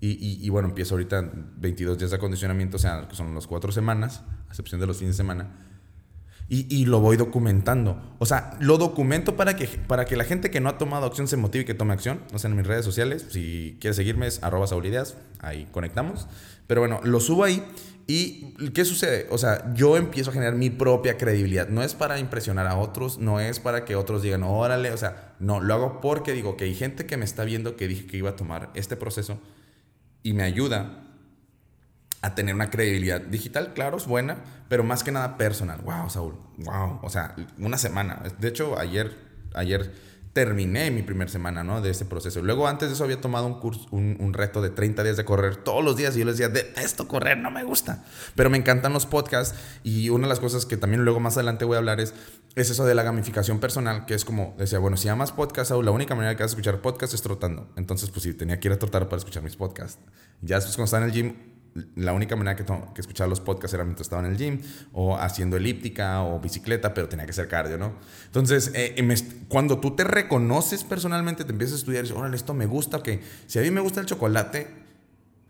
Y, 0.00 0.44
y, 0.44 0.50
bueno, 0.50 0.68
empiezo 0.68 0.94
ahorita 0.96 1.30
22 1.56 1.96
días 1.96 2.10
de 2.10 2.16
acondicionamiento, 2.16 2.76
o 2.76 2.80
sea, 2.80 3.08
que 3.08 3.16
son 3.16 3.34
las 3.34 3.46
cuatro 3.46 3.72
semanas, 3.72 4.22
a 4.48 4.50
excepción 4.50 4.78
de 4.78 4.86
los 4.86 4.98
fines 4.98 5.14
de 5.14 5.16
semana. 5.16 5.48
Y, 6.46 6.66
y, 6.68 6.84
lo 6.84 7.00
voy 7.00 7.16
documentando. 7.16 8.14
O 8.18 8.26
sea, 8.26 8.54
lo 8.60 8.76
documento 8.76 9.34
para 9.34 9.56
que, 9.56 9.66
para 9.66 10.04
que 10.04 10.16
la 10.16 10.24
gente 10.24 10.50
que 10.50 10.60
no 10.60 10.68
ha 10.68 10.76
tomado 10.76 11.06
acción 11.06 11.26
se 11.26 11.38
motive 11.38 11.62
y 11.62 11.64
que 11.64 11.72
tome 11.72 11.94
acción. 11.94 12.20
O 12.34 12.38
sea, 12.38 12.50
en 12.50 12.56
mis 12.56 12.66
redes 12.66 12.84
sociales, 12.84 13.26
si 13.30 13.78
quieres 13.80 13.96
seguirme 13.96 14.26
es 14.26 14.42
arroba 14.42 14.66
saulideas, 14.66 15.16
ahí 15.38 15.66
conectamos. 15.72 16.26
Pero 16.66 16.82
bueno, 16.82 17.00
lo 17.02 17.20
subo 17.20 17.44
ahí 17.44 17.64
¿Y 18.06 18.54
qué 18.74 18.84
sucede? 18.84 19.26
O 19.30 19.38
sea, 19.38 19.72
yo 19.74 19.96
empiezo 19.96 20.30
a 20.30 20.32
generar 20.34 20.54
mi 20.54 20.68
propia 20.68 21.16
credibilidad. 21.16 21.68
No 21.68 21.82
es 21.82 21.94
para 21.94 22.18
impresionar 22.18 22.66
a 22.66 22.76
otros, 22.76 23.18
no 23.18 23.40
es 23.40 23.60
para 23.60 23.84
que 23.84 23.96
otros 23.96 24.22
digan, 24.22 24.42
órale, 24.42 24.90
o 24.90 24.96
sea, 24.96 25.34
no, 25.38 25.60
lo 25.60 25.74
hago 25.74 26.00
porque 26.00 26.32
digo 26.32 26.56
que 26.56 26.64
hay 26.64 26.74
gente 26.74 27.06
que 27.06 27.16
me 27.16 27.24
está 27.24 27.44
viendo 27.44 27.76
que 27.76 27.88
dije 27.88 28.06
que 28.06 28.18
iba 28.18 28.30
a 28.30 28.36
tomar 28.36 28.70
este 28.74 28.96
proceso 28.96 29.40
y 30.22 30.34
me 30.34 30.42
ayuda 30.42 31.02
a 32.20 32.34
tener 32.34 32.54
una 32.54 32.70
credibilidad 32.70 33.20
digital, 33.20 33.72
claro, 33.74 33.96
es 33.98 34.06
buena, 34.06 34.38
pero 34.68 34.82
más 34.82 35.02
que 35.02 35.12
nada 35.12 35.36
personal. 35.36 35.80
Wow, 35.82 36.10
Saúl, 36.10 36.34
wow, 36.58 37.00
o 37.02 37.10
sea, 37.10 37.34
una 37.58 37.78
semana. 37.78 38.22
De 38.38 38.48
hecho, 38.48 38.78
ayer, 38.78 39.14
ayer 39.54 39.92
terminé 40.34 40.90
mi 40.90 41.02
primera 41.02 41.30
semana, 41.30 41.62
¿no? 41.62 41.80
De 41.80 41.90
ese 41.90 42.04
proceso. 42.04 42.42
Luego, 42.42 42.66
antes 42.66 42.88
de 42.88 42.94
eso, 42.94 43.04
había 43.04 43.20
tomado 43.20 43.46
un 43.46 43.60
curso, 43.60 43.86
un, 43.92 44.34
reto 44.34 44.60
de 44.60 44.68
30 44.68 45.04
días 45.04 45.16
de 45.16 45.24
correr 45.24 45.54
todos 45.54 45.82
los 45.82 45.96
días 45.96 46.16
y 46.16 46.18
yo 46.18 46.24
les 46.24 46.36
decía, 46.36 46.52
detesto 46.52 47.06
correr, 47.06 47.38
no 47.38 47.52
me 47.52 47.62
gusta. 47.62 48.04
Pero 48.34 48.50
me 48.50 48.58
encantan 48.58 48.92
los 48.92 49.06
podcasts 49.06 49.56
y 49.84 50.10
una 50.10 50.24
de 50.24 50.30
las 50.30 50.40
cosas 50.40 50.66
que 50.66 50.76
también 50.76 51.04
luego 51.04 51.20
más 51.20 51.36
adelante 51.36 51.64
voy 51.64 51.76
a 51.76 51.78
hablar 51.78 52.00
es, 52.00 52.14
es 52.56 52.68
eso 52.68 52.84
de 52.84 52.96
la 52.96 53.04
gamificación 53.04 53.60
personal, 53.60 54.06
que 54.06 54.14
es 54.14 54.24
como, 54.24 54.56
decía, 54.58 54.80
bueno, 54.80 54.96
si 54.96 55.08
amas 55.08 55.30
podcast, 55.30 55.70
la 55.70 55.92
única 55.92 56.16
manera 56.16 56.36
que 56.36 56.42
vas 56.42 56.50
a 56.50 56.54
escuchar 56.54 56.80
podcast 56.80 57.14
es 57.14 57.22
trotando. 57.22 57.72
Entonces, 57.76 58.10
pues 58.10 58.24
sí, 58.24 58.34
tenía 58.34 58.58
que 58.58 58.66
ir 58.66 58.74
a 58.74 58.78
trotar 58.78 59.04
para 59.04 59.18
escuchar 59.18 59.44
mis 59.44 59.54
podcasts. 59.54 60.00
Ya 60.42 60.56
después 60.56 60.74
cuando 60.74 60.86
estaba 60.86 61.04
en 61.04 61.10
el 61.10 61.14
gym, 61.14 61.53
la 61.96 62.12
única 62.12 62.36
manera 62.36 62.56
que, 62.56 62.64
que 62.64 63.00
escuchaba 63.00 63.28
los 63.28 63.40
podcasts 63.40 63.74
era 63.74 63.84
mientras 63.84 64.06
estaba 64.06 64.24
en 64.24 64.32
el 64.32 64.38
gym 64.38 64.60
o 64.92 65.16
haciendo 65.16 65.56
elíptica 65.56 66.22
o 66.22 66.38
bicicleta, 66.40 66.94
pero 66.94 67.08
tenía 67.08 67.26
que 67.26 67.32
ser 67.32 67.48
cardio, 67.48 67.78
¿no? 67.78 67.94
Entonces, 68.26 68.70
eh, 68.74 68.94
cuando 69.48 69.80
tú 69.80 69.96
te 69.96 70.04
reconoces 70.04 70.84
personalmente, 70.84 71.44
te 71.44 71.52
empiezas 71.52 71.74
a 71.74 71.78
estudiar 71.78 72.04
y 72.04 72.08
dices, 72.08 72.16
órale, 72.16 72.36
esto 72.36 72.54
me 72.54 72.66
gusta, 72.66 73.02
que 73.02 73.22
si 73.46 73.58
a 73.58 73.62
mí 73.62 73.70
me 73.70 73.80
gusta 73.80 74.00
el 74.00 74.06
chocolate, 74.06 74.68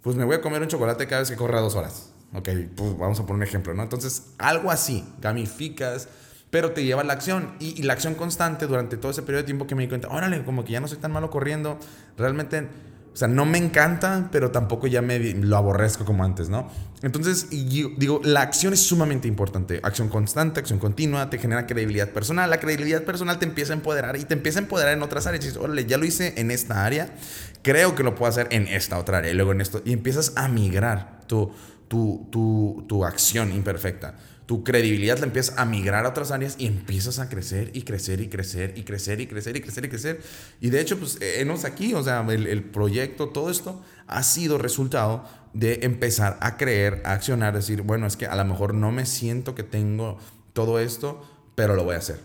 pues 0.00 0.16
me 0.16 0.24
voy 0.24 0.36
a 0.36 0.40
comer 0.40 0.62
un 0.62 0.68
chocolate 0.68 1.06
cada 1.06 1.20
vez 1.20 1.30
que 1.30 1.36
corra 1.36 1.60
dos 1.60 1.74
horas. 1.74 2.10
Ok, 2.32 2.48
pues 2.74 2.98
vamos 2.98 3.20
a 3.20 3.22
poner 3.26 3.36
un 3.36 3.42
ejemplo, 3.42 3.74
¿no? 3.74 3.82
Entonces, 3.82 4.32
algo 4.38 4.70
así, 4.70 5.04
gamificas, 5.20 6.08
pero 6.50 6.72
te 6.72 6.84
lleva 6.84 7.02
a 7.02 7.04
la 7.04 7.12
acción 7.12 7.54
y, 7.60 7.78
y 7.78 7.82
la 7.82 7.92
acción 7.92 8.14
constante 8.14 8.66
durante 8.66 8.96
todo 8.96 9.10
ese 9.10 9.22
periodo 9.22 9.42
de 9.42 9.46
tiempo 9.46 9.66
que 9.66 9.74
me 9.74 9.82
di 9.82 9.88
cuenta, 9.88 10.08
órale, 10.08 10.42
como 10.44 10.64
que 10.64 10.72
ya 10.72 10.80
no 10.80 10.88
soy 10.88 10.98
tan 10.98 11.12
malo 11.12 11.30
corriendo, 11.30 11.78
realmente 12.16 12.68
o 13.14 13.16
sea, 13.16 13.28
no 13.28 13.46
me 13.46 13.58
encanta, 13.58 14.28
pero 14.32 14.50
tampoco 14.50 14.88
ya 14.88 15.00
me 15.00 15.20
lo 15.20 15.56
aborrezco 15.56 16.04
como 16.04 16.24
antes, 16.24 16.48
¿no? 16.48 16.68
Entonces, 17.00 17.48
yo 17.50 17.90
digo, 17.96 18.20
la 18.24 18.42
acción 18.42 18.72
es 18.72 18.80
sumamente 18.80 19.28
importante. 19.28 19.78
Acción 19.84 20.08
constante, 20.08 20.58
acción 20.58 20.80
continua, 20.80 21.30
te 21.30 21.38
genera 21.38 21.64
credibilidad 21.64 22.08
personal. 22.08 22.50
La 22.50 22.58
credibilidad 22.58 23.04
personal 23.04 23.38
te 23.38 23.44
empieza 23.44 23.72
a 23.72 23.76
empoderar 23.76 24.16
y 24.16 24.24
te 24.24 24.34
empieza 24.34 24.58
a 24.58 24.62
empoderar 24.62 24.94
en 24.94 25.02
otras 25.04 25.28
áreas. 25.28 25.44
Y 25.44 25.46
dices, 25.46 25.62
órale, 25.62 25.86
ya 25.86 25.96
lo 25.96 26.04
hice 26.04 26.34
en 26.38 26.50
esta 26.50 26.84
área, 26.84 27.14
creo 27.62 27.94
que 27.94 28.02
lo 28.02 28.16
puedo 28.16 28.30
hacer 28.30 28.48
en 28.50 28.66
esta 28.66 28.98
otra 28.98 29.18
área. 29.18 29.30
Y 29.30 29.34
luego 29.34 29.52
en 29.52 29.60
esto, 29.60 29.80
y 29.84 29.92
empiezas 29.92 30.32
a 30.34 30.48
migrar 30.48 31.20
tu, 31.28 31.52
tu, 31.86 32.26
tu, 32.32 32.84
tu 32.88 33.04
acción 33.04 33.52
imperfecta 33.52 34.16
tu 34.46 34.62
credibilidad 34.62 35.18
la 35.18 35.26
empiezas 35.26 35.58
a 35.58 35.64
migrar 35.64 36.04
a 36.04 36.10
otras 36.10 36.30
áreas 36.30 36.56
y 36.58 36.66
empiezas 36.66 37.18
a 37.18 37.28
crecer 37.28 37.70
y 37.72 37.82
crecer 37.82 38.20
y 38.20 38.28
crecer 38.28 38.76
y 38.76 38.84
crecer 38.84 39.20
y 39.20 39.26
crecer 39.26 39.56
y 39.56 39.60
crecer 39.60 39.84
y 39.84 39.88
crecer. 39.88 40.22
Y 40.60 40.70
de 40.70 40.80
hecho, 40.80 40.98
pues, 40.98 41.18
enos 41.20 41.64
aquí, 41.64 41.94
o 41.94 42.02
sea, 42.02 42.26
el, 42.28 42.64
proyecto, 42.64 43.30
todo 43.30 43.50
esto 43.50 43.82
ha 44.06 44.22
sido 44.22 44.58
resultado 44.58 45.24
de 45.54 45.80
empezar 45.82 46.36
a 46.40 46.56
creer, 46.56 47.00
a 47.04 47.12
accionar, 47.12 47.54
decir, 47.54 47.82
bueno, 47.82 48.06
es 48.06 48.16
que 48.16 48.26
a 48.26 48.36
lo 48.36 48.44
mejor 48.44 48.74
no 48.74 48.92
me 48.92 49.06
siento 49.06 49.54
que 49.54 49.62
tengo 49.62 50.18
todo 50.52 50.78
esto, 50.78 51.22
pero 51.54 51.74
lo 51.74 51.84
voy 51.84 51.94
a 51.94 51.98
hacer. 51.98 52.20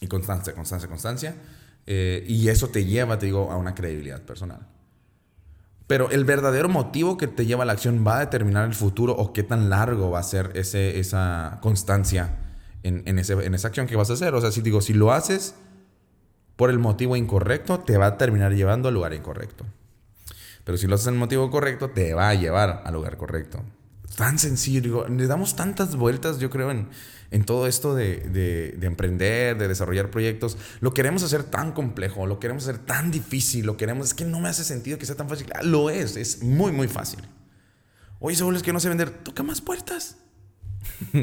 Y 0.00 0.06
constancia, 0.06 0.54
constancia, 0.54 0.88
constancia. 0.88 1.34
Eh, 1.86 2.24
y 2.26 2.48
eso 2.48 2.68
te 2.68 2.84
lleva, 2.84 3.18
te 3.18 3.26
digo, 3.26 3.50
a 3.50 3.56
una 3.56 3.74
credibilidad 3.74 4.22
personal. 4.22 4.66
Pero 5.88 6.10
el 6.10 6.24
verdadero 6.24 6.68
motivo 6.68 7.16
que 7.16 7.26
te 7.26 7.46
lleva 7.46 7.64
a 7.64 7.66
la 7.66 7.72
acción 7.72 8.04
va 8.06 8.18
a 8.18 8.20
determinar 8.20 8.66
el 8.66 8.74
futuro 8.74 9.14
o 9.14 9.32
qué 9.32 9.42
tan 9.42 9.70
largo 9.70 10.10
va 10.10 10.20
a 10.20 10.22
ser 10.22 10.52
ese, 10.54 11.00
esa 11.00 11.58
constancia 11.62 12.36
en, 12.82 13.02
en, 13.06 13.18
ese, 13.18 13.32
en 13.32 13.54
esa 13.54 13.68
acción 13.68 13.86
que 13.86 13.96
vas 13.96 14.10
a 14.10 14.12
hacer. 14.12 14.34
O 14.34 14.40
sea, 14.40 14.52
si 14.52 14.60
digo, 14.60 14.82
si 14.82 14.92
lo 14.92 15.12
haces 15.12 15.54
por 16.56 16.68
el 16.68 16.78
motivo 16.78 17.16
incorrecto, 17.16 17.80
te 17.80 17.96
va 17.96 18.06
a 18.06 18.18
terminar 18.18 18.52
llevando 18.52 18.88
al 18.88 18.94
lugar 18.94 19.14
incorrecto. 19.14 19.64
Pero 20.64 20.76
si 20.76 20.86
lo 20.86 20.96
haces 20.96 21.06
en 21.06 21.14
el 21.14 21.20
motivo 21.20 21.50
correcto, 21.50 21.88
te 21.88 22.12
va 22.12 22.28
a 22.28 22.34
llevar 22.34 22.82
al 22.84 22.92
lugar 22.92 23.16
correcto. 23.16 23.64
Tan 24.16 24.38
sencillo, 24.38 24.82
digo, 24.82 25.08
le 25.08 25.26
damos 25.26 25.56
tantas 25.56 25.96
vueltas, 25.96 26.38
yo 26.38 26.50
creo, 26.50 26.70
en, 26.70 26.88
en 27.30 27.44
todo 27.44 27.66
esto 27.66 27.94
de, 27.94 28.20
de, 28.20 28.86
emprender, 28.86 29.58
de 29.58 29.68
desarrollar 29.68 30.10
proyectos, 30.10 30.56
lo 30.80 30.94
queremos 30.94 31.22
hacer 31.22 31.44
tan 31.44 31.72
complejo, 31.72 32.26
lo 32.26 32.40
queremos 32.40 32.64
hacer 32.64 32.78
tan 32.78 33.10
difícil, 33.10 33.66
lo 33.66 33.76
queremos, 33.76 34.08
es 34.08 34.14
que 34.14 34.24
no 34.24 34.40
me 34.40 34.48
hace 34.48 34.64
sentido 34.64 34.98
que 34.98 35.06
sea 35.06 35.16
tan 35.16 35.28
fácil. 35.28 35.46
Ah, 35.54 35.62
lo 35.62 35.90
es, 35.90 36.16
es 36.16 36.42
muy, 36.42 36.72
muy 36.72 36.88
fácil. 36.88 37.20
Oye, 38.20 38.36
Saúl, 38.36 38.56
es 38.56 38.62
que 38.62 38.72
no 38.72 38.80
sé 38.80 38.88
vender, 38.88 39.10
toca 39.10 39.42
más 39.42 39.60
puertas. 39.60 40.16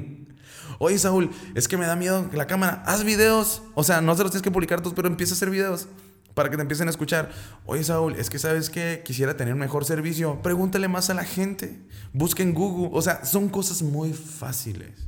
Oye, 0.80 0.98
Saúl, 1.00 1.32
es 1.56 1.68
que 1.68 1.78
me 1.78 1.86
da 1.86 1.96
miedo 1.96 2.30
la 2.34 2.48
cámara, 2.48 2.84
haz 2.86 3.04
videos. 3.04 3.64
O 3.74 3.84
sea, 3.84 4.02
no 4.02 4.16
se 4.16 4.24
los 4.24 4.32
tienes 4.32 4.44
que 4.44 4.52
publicar 4.52 4.82
todos, 4.82 4.94
pero 4.94 5.08
empieza 5.08 5.34
a 5.34 5.36
hacer 5.36 5.50
videos 5.50 5.88
para 6.34 6.50
que 6.50 6.58
te 6.58 6.62
empiecen 6.62 6.88
a 6.88 6.92
escuchar. 6.92 7.32
Oye, 7.66 7.84
Saúl, 7.84 8.16
es 8.16 8.30
que 8.30 8.40
sabes 8.40 8.70
que 8.70 9.02
quisiera 9.04 9.36
tener 9.38 9.54
un 9.54 9.60
mejor 9.60 9.86
servicio. 9.86 10.42
Pregúntale 10.42 10.88
más 10.88 11.10
a 11.10 11.14
la 11.14 11.24
gente. 11.24 11.80
Busca 12.14 12.44
en 12.44 12.54
Google. 12.54 12.90
O 12.94 13.02
sea, 13.02 13.26
son 13.26 13.50
cosas 13.50 13.82
muy 13.82 14.14
fáciles. 14.14 15.08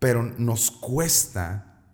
Pero 0.00 0.24
nos 0.24 0.72
cuesta 0.72 1.84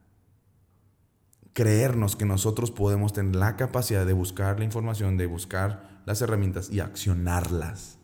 creernos 1.52 2.16
que 2.16 2.24
nosotros 2.24 2.70
podemos 2.70 3.12
tener 3.12 3.36
la 3.36 3.56
capacidad 3.56 4.06
de 4.06 4.12
buscar 4.12 4.58
la 4.58 4.64
información, 4.64 5.16
de 5.16 5.26
buscar 5.26 6.02
las 6.06 6.22
herramientas 6.22 6.70
y 6.70 6.80
accionarlas, 6.80 7.98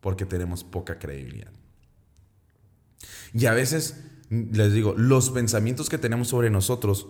porque 0.00 0.26
tenemos 0.26 0.64
poca 0.64 0.98
credibilidad. 0.98 1.52
Y 3.32 3.46
a 3.46 3.52
veces, 3.52 4.04
les 4.30 4.72
digo, 4.72 4.94
los 4.96 5.30
pensamientos 5.30 5.88
que 5.88 5.98
tenemos 5.98 6.28
sobre 6.28 6.50
nosotros 6.50 7.06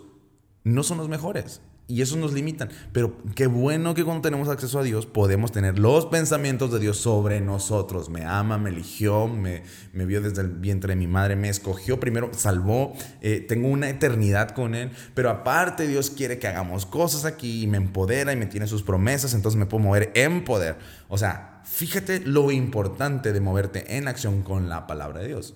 no 0.68 0.82
son 0.82 0.98
los 0.98 1.08
mejores. 1.08 1.60
y 1.90 2.02
esos 2.02 2.18
nos 2.18 2.34
limitan. 2.34 2.68
Pero 2.92 3.16
qué 3.34 3.46
bueno 3.46 3.94
que 3.94 4.04
cuando 4.04 4.20
tenemos 4.20 4.50
acceso 4.50 4.78
a 4.78 4.82
Dios 4.82 5.06
podemos 5.06 5.52
tener 5.52 5.78
los 5.78 6.04
pensamientos 6.04 6.70
de 6.70 6.80
Dios 6.80 6.98
sobre 6.98 7.40
nosotros. 7.40 8.10
Me 8.10 8.26
ama, 8.26 8.58
me 8.58 8.68
eligió, 8.68 9.26
me, 9.26 9.62
me 9.94 10.04
vio 10.04 10.20
desde 10.20 10.42
el 10.42 10.50
vientre 10.50 10.92
de 10.92 10.96
mi 10.96 11.06
madre, 11.06 11.34
me 11.34 11.48
escogió 11.48 11.98
primero, 11.98 12.28
salvó, 12.34 12.92
eh, 13.22 13.40
tengo 13.40 13.68
una 13.68 13.88
eternidad 13.88 14.50
con 14.50 14.74
Él. 14.74 14.90
Pero 15.14 15.30
aparte 15.30 15.88
Dios 15.88 16.10
quiere 16.10 16.38
que 16.38 16.46
hagamos 16.46 16.84
cosas 16.84 17.24
aquí 17.24 17.62
y 17.62 17.66
me 17.66 17.78
empodera 17.78 18.34
y 18.34 18.36
me 18.36 18.44
tiene 18.44 18.66
sus 18.66 18.82
promesas, 18.82 19.32
entonces 19.32 19.58
me 19.58 19.64
puedo 19.64 19.82
mover 19.82 20.12
en 20.14 20.44
poder. 20.44 20.76
O 21.08 21.16
sea, 21.16 21.62
fíjate 21.64 22.20
lo 22.20 22.50
importante 22.52 23.32
de 23.32 23.40
moverte 23.40 23.96
en 23.96 24.08
acción 24.08 24.42
con 24.42 24.68
la 24.68 24.86
palabra 24.86 25.20
de 25.20 25.28
Dios. 25.28 25.54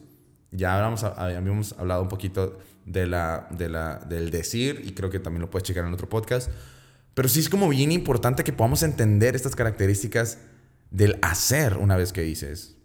Ya 0.51 0.83
habíamos 0.83 1.75
hablado 1.79 2.03
un 2.03 2.09
poquito 2.09 2.59
de 2.87 3.07
la, 3.07 3.47
de 3.51 3.69
la, 3.69 3.97
del 4.09 4.31
decir 4.31 4.83
y 4.85 4.93
creo 4.93 5.11
que 5.11 5.21
también 5.21 5.43
lo 5.43 5.51
puedes 5.51 5.67
checar 5.67 5.85
en 5.85 5.93
otro 5.93 6.09
podcast. 6.09 6.51
Pero 7.15 7.29
sí 7.29 7.41
es 7.41 7.49
como 7.49 7.69
bien 7.69 7.93
importante 7.93 8.45
que 8.45 8.53
podamos 8.53 8.83
entender 8.83 9.37
estas 9.37 9.55
características 9.55 10.39
del 10.91 11.19
hacer 11.23 11.77
una 11.77 11.97
vez 11.97 12.13
que 12.13 12.23
dices. 12.23 12.77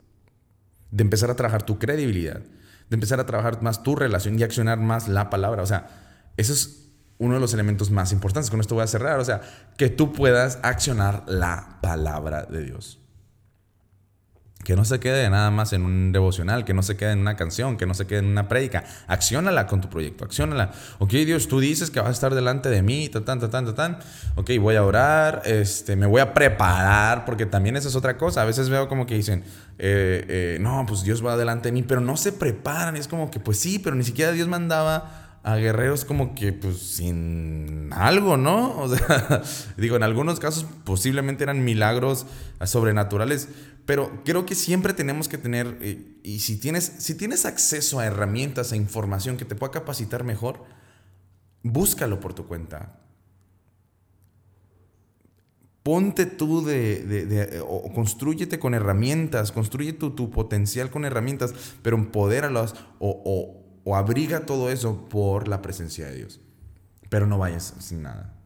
De 0.91 1.03
empezar 1.03 1.29
a 1.29 1.35
trabajar 1.35 1.63
tu 1.63 1.79
credibilidad, 1.79 2.39
de 2.39 2.93
empezar 2.93 3.19
a 3.19 3.25
trabajar 3.25 3.61
más 3.61 3.83
tu 3.83 3.95
relación 3.95 4.37
y 4.39 4.43
accionar 4.43 4.79
más 4.79 5.07
la 5.07 5.29
palabra. 5.29 5.63
O 5.63 5.65
sea, 5.65 6.31
eso 6.37 6.53
es 6.53 6.89
uno 7.17 7.35
de 7.35 7.39
los 7.39 7.53
elementos 7.53 7.89
más 7.89 8.11
importantes. 8.11 8.49
Con 8.49 8.59
esto 8.59 8.75
voy 8.75 8.83
a 8.83 8.87
cerrar. 8.87 9.19
O 9.19 9.25
sea, 9.25 9.41
que 9.77 9.89
tú 9.89 10.13
puedas 10.13 10.59
accionar 10.61 11.23
la 11.27 11.79
palabra 11.81 12.43
de 12.43 12.63
Dios. 12.63 12.99
Que 14.63 14.75
no 14.75 14.83
se 14.83 14.99
quede 14.99 15.29
nada 15.29 15.49
más 15.49 15.71
en 15.71 15.83
un 15.83 16.11
devocional, 16.11 16.65
que 16.65 16.73
no 16.73 16.83
se 16.83 16.97
quede 16.97 17.11
en 17.11 17.19
una 17.19 17.37
canción, 17.37 17.77
que 17.77 17.85
no 17.85 17.93
se 17.93 18.05
quede 18.05 18.19
en 18.19 18.25
una 18.25 18.49
prédica. 18.49 18.83
Acciónala 19.07 19.65
con 19.67 19.81
tu 19.81 19.89
proyecto, 19.89 20.25
acciónala. 20.25 20.71
Ok, 20.99 21.11
Dios, 21.11 21.47
tú 21.47 21.59
dices 21.59 21.89
que 21.89 21.99
vas 21.99 22.09
a 22.09 22.11
estar 22.11 22.35
delante 22.35 22.69
de 22.69 22.81
mí, 22.81 23.07
tan, 23.07 23.23
tan, 23.23 23.39
tan, 23.39 23.75
tan. 23.75 23.99
Ok, 24.35 24.51
voy 24.59 24.75
a 24.75 24.83
orar, 24.83 25.43
este, 25.45 25.95
me 25.95 26.05
voy 26.05 26.21
a 26.21 26.33
preparar, 26.33 27.23
porque 27.23 27.45
también 27.45 27.77
esa 27.77 27.87
es 27.87 27.95
otra 27.95 28.17
cosa. 28.17 28.41
A 28.41 28.45
veces 28.45 28.69
veo 28.69 28.89
como 28.89 29.05
que 29.05 29.15
dicen, 29.15 29.43
eh, 29.77 30.25
eh, 30.27 30.57
no, 30.59 30.85
pues 30.87 31.03
Dios 31.03 31.25
va 31.25 31.37
delante 31.37 31.69
de 31.69 31.71
mí, 31.71 31.83
pero 31.83 32.01
no 32.01 32.17
se 32.17 32.33
preparan. 32.33 32.97
Es 32.97 33.07
como 33.07 33.31
que, 33.31 33.39
pues 33.39 33.59
sí, 33.59 33.79
pero 33.79 33.95
ni 33.95 34.03
siquiera 34.03 34.31
Dios 34.31 34.47
mandaba 34.47 35.27
a 35.47 35.55
guerreros 35.55 36.03
como 36.03 36.35
que 36.35 36.51
pues 36.51 36.77
sin 36.77 37.89
algo, 37.93 38.35
¿no? 38.35 38.77
O 38.81 38.89
sea, 38.93 39.41
digo, 39.77 39.95
en 39.95 40.03
algunos 40.03 40.41
casos 40.41 40.65
posiblemente 40.83 41.43
eran 41.43 41.63
milagros 41.63 42.25
sobrenaturales, 42.65 43.47
pero 43.87 44.21
creo 44.25 44.45
que 44.45 44.53
siempre 44.53 44.93
tenemos 44.93 45.29
que 45.29 45.37
tener, 45.37 45.77
eh, 45.79 46.19
y 46.21 46.39
si 46.39 46.57
tienes, 46.57 46.91
si 46.97 47.15
tienes 47.15 47.45
acceso 47.45 47.99
a 47.99 48.05
herramientas, 48.05 48.73
a 48.73 48.75
información 48.75 49.37
que 49.37 49.45
te 49.45 49.55
pueda 49.55 49.71
capacitar 49.71 50.25
mejor, 50.25 50.65
búscalo 51.63 52.19
por 52.19 52.33
tu 52.33 52.47
cuenta. 52.47 52.99
Ponte 55.83 56.25
tú 56.25 56.65
de, 56.65 57.63
o 57.65 57.93
construyete 57.93 58.59
con 58.59 58.73
herramientas, 58.73 59.53
construye 59.53 59.93
tu, 59.93 60.09
tu, 60.11 60.31
potencial 60.31 60.91
con 60.91 61.05
herramientas, 61.05 61.53
pero 61.81 61.95
empodéralas 61.95 62.75
o, 62.99 63.21
o, 63.23 63.89
o 63.89 63.95
abriga 63.95 64.45
todo 64.45 64.69
eso 64.69 65.07
por 65.07 65.47
la 65.47 65.61
presencia 65.61 66.07
de 66.07 66.15
Dios. 66.17 66.41
Pero 67.07 67.25
no 67.25 67.37
vayas 67.37 67.73
sin 67.79 68.01
nada. 68.01 68.36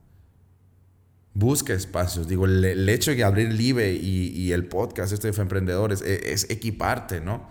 Busca 1.34 1.74
espacios. 1.74 2.28
Digo, 2.28 2.46
el, 2.46 2.90
hecho 2.90 3.12
de 3.12 3.24
abrir 3.24 3.54
Live 3.54 3.94
y, 3.94 4.52
el 4.52 4.66
podcast 4.66 5.14
este 5.14 5.32
de 5.32 5.42
Emprendedores 5.42 6.02
e, 6.02 6.34
es, 6.34 6.50
equiparte, 6.50 7.22
¿no? 7.22 7.48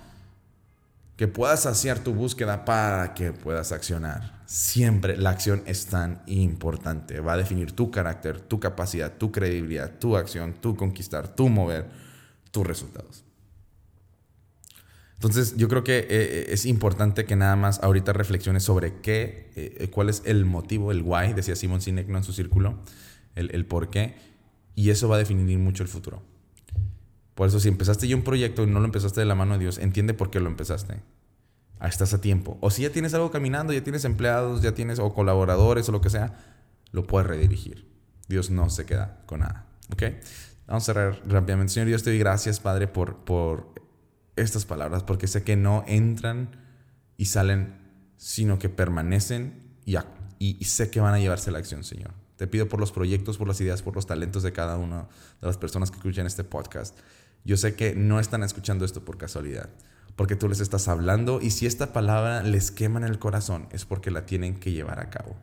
Que 1.16 1.28
puedas 1.28 1.62
saciar 1.62 1.98
tu 1.98 2.12
búsqueda 2.12 2.64
para 2.64 3.14
que 3.14 3.32
puedas 3.32 3.72
accionar. 3.72 4.42
Siempre 4.46 5.16
la 5.16 5.30
acción 5.30 5.62
es 5.66 5.86
tan 5.86 6.22
importante. 6.26 7.20
Va 7.20 7.34
a 7.34 7.36
definir 7.38 7.72
tu 7.72 7.90
carácter, 7.90 8.40
tu 8.40 8.60
capacidad, 8.60 9.16
tu 9.16 9.32
credibilidad, 9.32 9.98
tu 9.98 10.16
acción, 10.16 10.54
tu 10.60 10.76
conquistar, 10.76 11.34
tu 11.34 11.48
mover, 11.48 11.88
tus 12.50 12.66
resultados. 12.66 13.24
Entonces, 15.14 15.56
yo 15.56 15.68
creo 15.68 15.84
que 15.84 15.98
eh, 15.98 16.06
eh, 16.08 16.46
es 16.48 16.64
importante 16.64 17.24
que 17.26 17.36
nada 17.36 17.56
más 17.56 17.78
ahorita 17.82 18.12
reflexiones 18.12 18.62
sobre 18.62 19.00
qué, 19.00 19.50
eh, 19.54 19.88
cuál 19.90 20.08
es 20.08 20.22
el 20.24 20.46
motivo, 20.46 20.92
el 20.92 21.02
why, 21.02 21.34
decía 21.34 21.56
Simon 21.56 21.80
Sinek 21.80 22.08
¿no? 22.08 22.18
en 22.18 22.24
su 22.24 22.32
círculo 22.32 22.78
el, 23.40 23.50
el 23.55 23.66
por 23.66 23.90
qué, 23.90 24.14
y 24.74 24.90
eso 24.90 25.09
va 25.09 25.16
a 25.16 25.18
definir 25.18 25.59
mucho 25.59 25.83
el 25.83 25.88
futuro. 25.88 26.22
Por 27.35 27.48
eso, 27.48 27.59
si 27.59 27.68
empezaste 27.68 28.07
ya 28.07 28.16
un 28.16 28.22
proyecto 28.22 28.64
y 28.64 28.66
no 28.66 28.81
lo 28.81 28.85
empezaste 28.85 29.20
de 29.20 29.26
la 29.26 29.35
mano 29.35 29.55
de 29.55 29.61
Dios, 29.61 29.79
entiende 29.79 30.14
por 30.14 30.31
qué 30.31 30.40
lo 30.40 30.48
empezaste. 30.48 31.00
Ahí 31.79 31.88
estás 31.88 32.12
a 32.12 32.20
tiempo. 32.20 32.59
O 32.61 32.70
si 32.70 32.83
ya 32.83 32.90
tienes 32.90 33.14
algo 33.14 33.31
caminando, 33.31 33.72
ya 33.72 33.83
tienes 33.83 34.05
empleados, 34.05 34.61
ya 34.61 34.74
tienes 34.74 34.98
o 34.98 35.14
colaboradores 35.14 35.88
o 35.88 35.92
lo 35.92 36.03
que 36.03 36.11
sea, 36.11 36.38
lo 36.92 37.07
puedes 37.07 37.26
redirigir. 37.26 37.88
Dios 38.29 38.50
no 38.50 38.68
se 38.68 38.85
queda 38.85 39.22
con 39.24 39.40
nada. 39.40 39.66
¿Ok? 39.90 40.03
Vamos 40.66 40.83
a 40.83 40.87
cerrar 40.87 41.22
rápidamente. 41.26 41.72
Señor 41.72 41.88
Dios, 41.88 42.03
te 42.03 42.11
doy 42.11 42.18
gracias, 42.18 42.61
Padre, 42.61 42.87
por, 42.87 43.24
por 43.24 43.72
estas 44.37 44.66
palabras, 44.66 45.03
porque 45.03 45.26
sé 45.26 45.42
que 45.42 45.57
no 45.57 45.85
entran 45.87 46.50
y 47.16 47.24
salen, 47.24 47.74
sino 48.18 48.59
que 48.59 48.68
permanecen 48.68 49.79
y, 49.87 49.96
y 50.38 50.64
sé 50.64 50.90
que 50.90 51.00
van 51.00 51.14
a 51.14 51.18
llevarse 51.18 51.50
la 51.50 51.59
acción, 51.59 51.85
Señor. 51.85 52.19
Te 52.40 52.46
pido 52.46 52.70
por 52.70 52.81
los 52.81 52.90
proyectos, 52.90 53.37
por 53.37 53.46
las 53.46 53.61
ideas, 53.61 53.83
por 53.83 53.94
los 53.94 54.07
talentos 54.07 54.42
de 54.42 54.55
cada 54.55 54.79
una 54.79 55.09
de 55.42 55.46
las 55.46 55.59
personas 55.59 55.90
que 55.90 55.98
escuchan 55.98 56.24
este 56.24 56.42
podcast. 56.42 56.96
Yo 57.44 57.59
sé 57.59 57.74
que 57.74 57.94
no 57.94 58.18
están 58.18 58.42
escuchando 58.42 58.87
esto 58.87 59.05
por 59.05 59.18
casualidad, 59.18 59.68
porque 60.16 60.37
tú 60.37 60.48
les 60.48 60.61
estás 60.61 60.88
hablando 60.88 61.42
y 61.42 61.50
si 61.50 61.66
esta 61.66 61.92
palabra 61.92 62.42
les 62.42 62.70
quema 62.70 62.98
en 62.98 63.05
el 63.05 63.18
corazón 63.18 63.68
es 63.72 63.85
porque 63.85 64.11
la 64.11 64.24
tienen 64.24 64.59
que 64.59 64.72
llevar 64.72 65.00
a 65.00 65.11
cabo. 65.11 65.37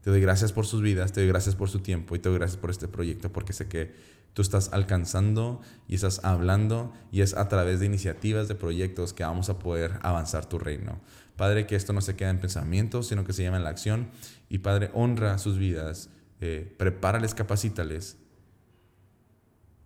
Te 0.00 0.08
doy 0.08 0.22
gracias 0.22 0.52
por 0.52 0.64
sus 0.64 0.80
vidas, 0.80 1.12
te 1.12 1.20
doy 1.20 1.28
gracias 1.28 1.54
por 1.54 1.68
su 1.68 1.80
tiempo 1.80 2.16
y 2.16 2.18
te 2.18 2.30
doy 2.30 2.38
gracias 2.38 2.58
por 2.58 2.70
este 2.70 2.88
proyecto 2.88 3.30
porque 3.30 3.52
sé 3.52 3.68
que 3.68 3.92
tú 4.32 4.40
estás 4.40 4.72
alcanzando 4.72 5.60
y 5.86 5.96
estás 5.96 6.24
hablando 6.24 6.94
y 7.10 7.20
es 7.20 7.34
a 7.34 7.48
través 7.48 7.78
de 7.78 7.84
iniciativas, 7.84 8.48
de 8.48 8.54
proyectos 8.54 9.12
que 9.12 9.22
vamos 9.22 9.50
a 9.50 9.58
poder 9.58 9.98
avanzar 10.00 10.46
tu 10.46 10.58
reino. 10.58 10.98
Padre, 11.36 11.66
que 11.66 11.76
esto 11.76 11.92
no 11.92 12.00
se 12.00 12.16
quede 12.16 12.30
en 12.30 12.40
pensamientos, 12.40 13.08
sino 13.08 13.24
que 13.24 13.32
se 13.32 13.42
llame 13.42 13.56
en 13.56 13.64
la 13.64 13.70
acción. 13.70 14.10
Y 14.48 14.58
Padre, 14.58 14.90
honra 14.94 15.38
sus 15.38 15.58
vidas, 15.58 16.10
eh, 16.40 16.74
prepárales, 16.78 17.34
capacítales 17.34 18.16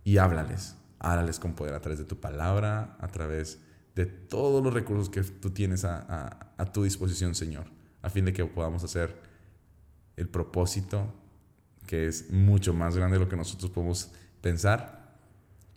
y 0.03 0.17
háblales. 0.17 0.75
Háblales 0.99 1.39
con 1.39 1.53
poder 1.53 1.73
a 1.73 1.81
través 1.81 1.99
de 1.99 2.05
tu 2.05 2.19
palabra, 2.19 2.97
a 2.99 3.07
través 3.07 3.59
de 3.95 4.05
todos 4.05 4.63
los 4.63 4.73
recursos 4.73 5.09
que 5.09 5.23
tú 5.23 5.51
tienes 5.51 5.85
a, 5.85 6.53
a 6.57 6.71
tu 6.71 6.83
disposición, 6.83 7.33
Señor, 7.35 7.65
a 8.01 8.09
fin 8.09 8.25
de 8.25 8.33
que 8.33 8.45
podamos 8.45 8.83
hacer 8.83 9.15
el 10.15 10.27
propósito 10.27 11.13
que 11.87 12.07
es 12.07 12.29
mucho 12.31 12.73
más 12.73 12.95
grande 12.95 13.17
de 13.17 13.23
lo 13.23 13.29
que 13.29 13.37
nosotros 13.37 13.71
podemos 13.71 14.11
pensar 14.41 15.15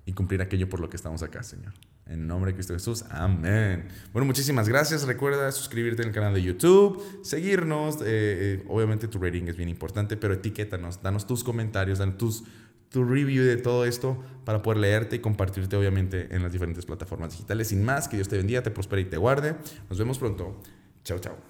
y 0.04 0.12
cumplir 0.12 0.42
aquello 0.42 0.68
por 0.68 0.80
lo 0.80 0.90
que 0.90 0.96
estamos 0.96 1.22
acá, 1.22 1.42
Señor. 1.42 1.72
En 2.10 2.26
nombre 2.26 2.50
de 2.50 2.56
Cristo 2.56 2.74
Jesús. 2.74 3.04
Amén. 3.08 3.86
Bueno, 4.12 4.26
muchísimas 4.26 4.68
gracias. 4.68 5.04
Recuerda 5.04 5.52
suscribirte 5.52 6.02
el 6.02 6.10
canal 6.10 6.34
de 6.34 6.42
YouTube, 6.42 7.00
seguirnos. 7.22 7.96
Eh, 7.96 8.02
eh, 8.04 8.64
obviamente 8.68 9.06
tu 9.06 9.20
rating 9.20 9.44
es 9.44 9.56
bien 9.56 9.68
importante, 9.68 10.16
pero 10.16 10.34
etiquétanos, 10.34 11.02
danos 11.02 11.26
tus 11.28 11.44
comentarios, 11.44 12.00
danos 12.00 12.18
tus, 12.18 12.44
tu 12.88 13.04
review 13.04 13.44
de 13.44 13.56
todo 13.56 13.84
esto 13.84 14.20
para 14.44 14.60
poder 14.60 14.78
leerte 14.78 15.16
y 15.16 15.18
compartirte 15.20 15.76
obviamente 15.76 16.34
en 16.34 16.42
las 16.42 16.50
diferentes 16.50 16.84
plataformas 16.84 17.30
digitales. 17.30 17.68
Sin 17.68 17.84
más, 17.84 18.08
que 18.08 18.16
Dios 18.16 18.28
te 18.28 18.36
bendiga, 18.36 18.60
te 18.62 18.72
prospere 18.72 19.02
y 19.02 19.04
te 19.04 19.16
guarde. 19.16 19.54
Nos 19.88 19.98
vemos 19.98 20.18
pronto. 20.18 20.60
Chao, 21.04 21.20
chao. 21.20 21.49